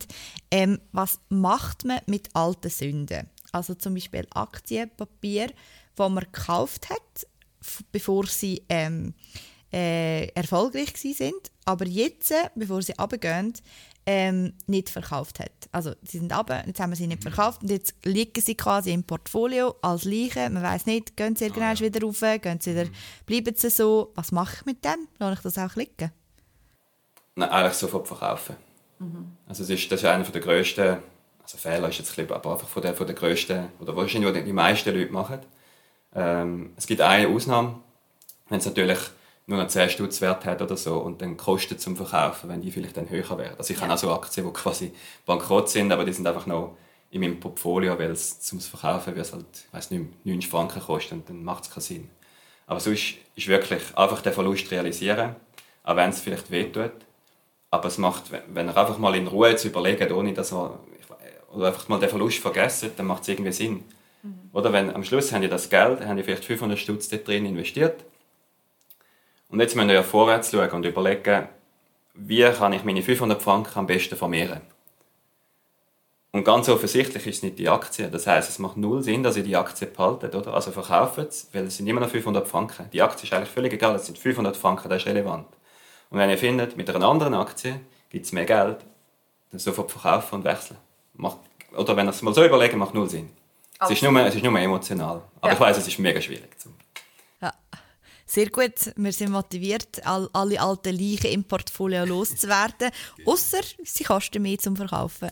Ähm, 0.51 0.81
was 0.93 1.19
macht 1.29 1.85
man 1.85 2.01
mit 2.07 2.29
alten 2.35 2.71
Sünden? 2.71 3.29
Also 3.51 3.75
zum 3.75 3.95
Beispiel 3.95 4.27
Aktienpapier, 4.33 5.53
wo 5.97 6.09
man 6.09 6.25
gekauft 6.25 6.89
hat, 6.91 7.27
bevor 7.91 8.27
sie 8.27 8.63
ähm, 8.69 9.15
äh, 9.73 10.27
erfolgreich 10.29 10.97
sind, 10.97 11.51
aber 11.65 11.87
jetzt, 11.87 12.33
bevor 12.55 12.83
sie 12.83 12.99
abgehen, 12.99 13.53
ähm, 14.07 14.53
nicht 14.67 14.91
verkauft 14.91 15.41
hat. 15.41 15.53
Also 15.71 15.93
sie 16.03 16.19
sind 16.19 16.33
runter, 16.37 16.65
jetzt 16.67 16.81
haben 16.81 16.91
wir 16.91 16.97
sie 16.97 17.07
nicht 17.07 17.23
verkauft 17.23 17.63
und 17.63 17.71
jetzt 17.71 17.95
liegen 18.05 18.41
sie 18.41 18.57
quasi 18.57 18.93
im 18.93 19.05
Portfolio 19.05 19.77
als 19.83 20.05
Leiche. 20.05 20.51
Man 20.51 20.63
weiß 20.63 20.87
nicht, 20.87 21.17
gehen 21.17 21.37
sie 21.37 21.45
irgendwann 21.45 21.71
ah, 21.71 21.75
ja. 21.75 21.81
wieder 21.81 22.03
rauf, 22.03 22.21
gehen 22.21 22.61
sie 22.61 22.73
wieder, 22.73 22.87
mhm. 22.87 22.95
bleiben 23.27 23.55
sie 23.57 23.71
so. 23.71 24.13
Was 24.15 24.33
mache 24.33 24.57
ich 24.57 24.67
mit 24.67 24.85
dem? 24.85 25.09
Lasse 25.19 25.35
ich 25.35 25.41
das 25.41 25.59
auch 25.59 25.77
liegen? 25.77 26.11
Nein, 27.37 27.49
eigentlich 27.49 27.75
sofort 27.75 28.09
verkaufen. 28.09 28.57
Mhm. 28.99 29.37
Also 29.47 29.63
das 29.63 29.71
ist, 29.71 29.91
das 29.91 30.01
ist 30.01 30.07
einer 30.07 30.25
der 30.25 30.41
grössten 30.41 30.99
also 31.43 31.59
Fehler 31.59 31.89
ist 31.89 31.99
jetzt 31.99 32.11
ein 32.11 32.27
bisschen, 32.27 32.37
aber 32.37 32.53
einfach 32.53 32.69
von 32.69 32.83
der, 32.83 32.95
von 32.95 33.07
der 33.07 33.17
grössten, 33.17 33.69
oder 33.81 33.97
wahrscheinlich 33.97 34.33
die, 34.33 34.45
die 34.45 34.53
meisten 34.53 34.95
Leute 34.95 35.13
machen. 35.13 35.41
Ähm, 36.15 36.73
es 36.77 36.87
gibt 36.87 37.01
eine 37.01 37.29
Ausnahme, 37.29 37.81
wenn 38.49 38.59
es 38.59 38.67
natürlich 38.67 38.99
nur 39.47 39.59
noch 39.59 39.69
10 39.69 39.91
Stutz 39.91 40.21
Wert 40.21 40.45
hat 40.45 40.63
oder 40.63 40.77
so 40.77 40.99
und 40.99 41.21
dann 41.21 41.37
Kosten 41.37 41.79
zum 41.79 41.97
Verkaufen, 41.97 42.49
wenn 42.49 42.61
die 42.61 42.71
vielleicht 42.71 42.97
dann 42.97 43.11
höher 43.11 43.37
werden. 43.39 43.57
Also 43.59 43.73
ich 43.73 43.81
ja. 43.81 43.85
habe 43.85 43.95
auch 43.95 43.99
so 43.99 44.13
Aktien, 44.13 44.47
die 44.47 44.53
quasi 44.53 44.93
bankrott 45.27 45.69
sind, 45.69 45.93
aber 45.93 46.05
die 46.05 46.13
sind 46.13 46.27
einfach 46.27 46.47
noch 46.47 46.77
in 47.11 47.21
meinem 47.21 47.41
Portfolio, 47.41 47.99
weil 47.99 48.11
es 48.11 48.41
zum 48.41 48.61
Verkaufen 48.61 49.15
wird 49.17 49.33
halt, 49.33 49.45
ich 49.53 49.75
weiß 49.75 49.91
nicht, 49.91 50.25
90 50.25 50.51
Franken 50.51 50.81
kostet 50.81 51.13
und 51.13 51.29
dann 51.29 51.45
macht 51.45 51.65
es 51.65 51.71
keinen 51.71 51.83
Sinn. 51.83 52.11
Aber 52.67 52.81
sonst 52.81 53.17
ist 53.35 53.49
wirklich 53.49 53.83
einfach 53.97 54.23
den 54.23 54.33
Verlust 54.33 54.71
realisieren, 54.71 55.37
auch 55.83 55.97
wenn 55.97 56.11
es 56.11 56.21
vielleicht 56.21 56.51
wehtut. 56.51 56.93
Aber 57.71 57.89
es 57.89 57.99
macht, 57.99 58.25
wenn 58.31 58.69
er 58.69 58.77
einfach 58.77 58.99
mal 58.99 59.15
in 59.15 59.27
Ruhe 59.27 59.57
zu 59.57 59.69
überlegen, 59.69 60.13
ohne 60.13 60.33
dass 60.33 60.53
er 60.53 60.79
oder 61.51 61.67
einfach 61.67 61.89
mal 61.89 62.01
den 62.01 62.09
Verlust 62.09 62.39
vergessen, 62.39 62.93
dann 62.97 63.07
macht 63.07 63.23
es 63.23 63.29
irgendwie 63.29 63.53
Sinn. 63.53 63.85
Mhm. 64.23 64.51
Oder 64.53 64.73
wenn 64.73 64.95
am 64.95 65.05
Schluss 65.05 65.33
haben 65.33 65.43
die 65.43 65.49
das 65.49 65.69
Geld, 65.69 66.01
haben 66.01 66.17
die 66.17 66.23
vielleicht 66.23 66.45
500 66.45 66.79
Stutz 66.79 67.09
drin 67.09 67.45
investiert 67.45 68.05
und 69.53 69.61
jetzt 69.61 69.77
müssen 69.77 69.89
wir 69.89 69.95
ja 69.95 70.03
vorwärts 70.03 70.51
schauen 70.51 70.71
und 70.71 70.87
überlegen, 70.87 71.47
wie 72.15 72.43
kann 72.43 72.73
ich 72.73 72.85
meine 72.85 73.03
500 73.03 73.41
Franken 73.41 73.79
am 73.79 73.87
besten 73.87 74.17
vermehren. 74.17 74.63
Und 76.33 76.45
ganz 76.45 76.71
offensichtlich 76.71 77.27
ist 77.27 77.37
es 77.37 77.43
nicht 77.43 77.59
die 77.59 77.69
Aktie. 77.69 78.09
Das 78.09 78.27
heißt, 78.27 78.49
es 78.49 78.59
macht 78.59 78.79
null 78.79 79.03
Sinn, 79.03 79.23
dass 79.23 79.37
ihr 79.37 79.43
die 79.43 79.55
Aktie 79.55 79.87
behaltet, 79.87 80.35
oder? 80.35 80.55
Also 80.55 80.71
verkauft 80.71 81.19
es, 81.19 81.51
weil 81.53 81.65
es 81.65 81.77
sind 81.77 81.87
immer 81.87 82.01
noch 82.01 82.09
500 82.09 82.49
Franken. 82.49 82.89
Die 82.95 83.03
Aktie 83.03 83.25
ist 83.25 83.33
eigentlich 83.35 83.51
völlig 83.51 83.75
egal, 83.75 83.95
es 83.95 84.07
sind 84.07 84.19
500 84.19 84.57
Franken, 84.57 84.89
das 84.89 85.03
ist 85.03 85.09
relevant. 85.09 85.47
Und 86.09 86.19
wenn 86.19 86.31
ihr 86.31 86.39
findet, 86.39 86.79
mit 86.79 86.89
einer 86.89 87.07
anderen 87.07 87.35
Aktie 87.35 87.79
gibt 88.09 88.25
es 88.25 88.33
mehr 88.33 88.47
Geld, 88.47 88.79
dann 89.51 89.61
sofort 89.61 89.91
verkaufen 89.91 90.37
und 90.37 90.45
wechseln. 90.45 90.79
Macht, 91.13 91.37
oder 91.77 91.95
wenn 91.95 92.07
ihr 92.07 92.11
es 92.11 92.23
mal 92.23 92.33
so 92.33 92.43
überlegen, 92.43 92.79
macht 92.79 92.95
null 92.95 93.11
Sinn. 93.11 93.29
Es 93.79 93.91
ist, 93.91 94.03
nur, 94.03 94.19
es 94.21 94.35
ist 94.35 94.43
nur 94.43 94.59
emotional. 94.59 95.21
Aber 95.41 95.49
ja. 95.49 95.55
ich 95.55 95.61
weiß, 95.61 95.77
es 95.77 95.89
ist 95.89 95.99
mega 95.99 96.21
schwierig. 96.23 96.57
Ja. 96.65 96.71
Sehr 98.33 98.49
gut, 98.49 98.95
wir 98.97 99.13
sind 99.13 99.31
motiviert, 99.31 100.07
all, 100.07 100.27
alle 100.33 100.59
alten 100.59 100.97
Leichen 100.97 101.31
im 101.33 101.45
Portfolio 101.45 102.07
loszuwerden. 102.07 102.91
Außer 103.27 103.61
sie 103.85 104.05
kosten 104.05 104.41
mehr 104.41 104.57
zum 104.57 104.75
Verkaufen. 104.75 105.31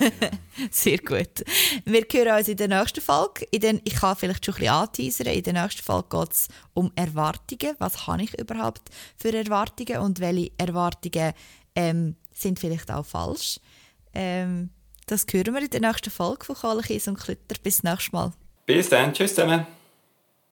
Sehr 0.70 0.98
gut. 0.98 1.42
Wir 1.86 2.02
hören 2.12 2.36
uns 2.36 2.48
in 2.48 2.58
der 2.58 2.68
nächsten 2.68 3.00
Folge. 3.00 3.46
In 3.50 3.60
den, 3.60 3.80
ich 3.82 3.94
kann 3.94 4.14
vielleicht 4.14 4.44
schon 4.44 4.56
ein 4.56 4.58
bisschen 4.58 4.74
anteasern. 4.74 5.26
In 5.28 5.42
der 5.42 5.52
nächsten 5.54 5.82
Folge 5.82 6.18
geht 6.18 6.32
es 6.32 6.48
um 6.74 6.92
Erwartungen. 6.96 7.76
Was 7.78 8.06
habe 8.06 8.24
ich 8.24 8.38
überhaupt 8.38 8.90
für 9.16 9.32
Erwartungen 9.32 9.96
und 10.02 10.20
welche 10.20 10.50
Erwartungen 10.58 11.32
ähm, 11.74 12.14
sind 12.34 12.58
vielleicht 12.58 12.90
auch 12.90 13.06
falsch? 13.06 13.58
Ähm, 14.12 14.68
das 15.06 15.24
hören 15.32 15.54
wir 15.54 15.62
in 15.62 15.70
der 15.70 15.80
nächsten 15.80 16.10
Folge 16.10 16.44
von 16.44 16.56
Kohlekies 16.56 17.08
und 17.08 17.18
Klütter. 17.18 17.56
Bis 17.62 17.82
nächstes 17.82 18.12
Mal. 18.12 18.32
Bis 18.66 18.90
dann. 18.90 19.14
Tschüss 19.14 19.34
zusammen. 19.34 19.77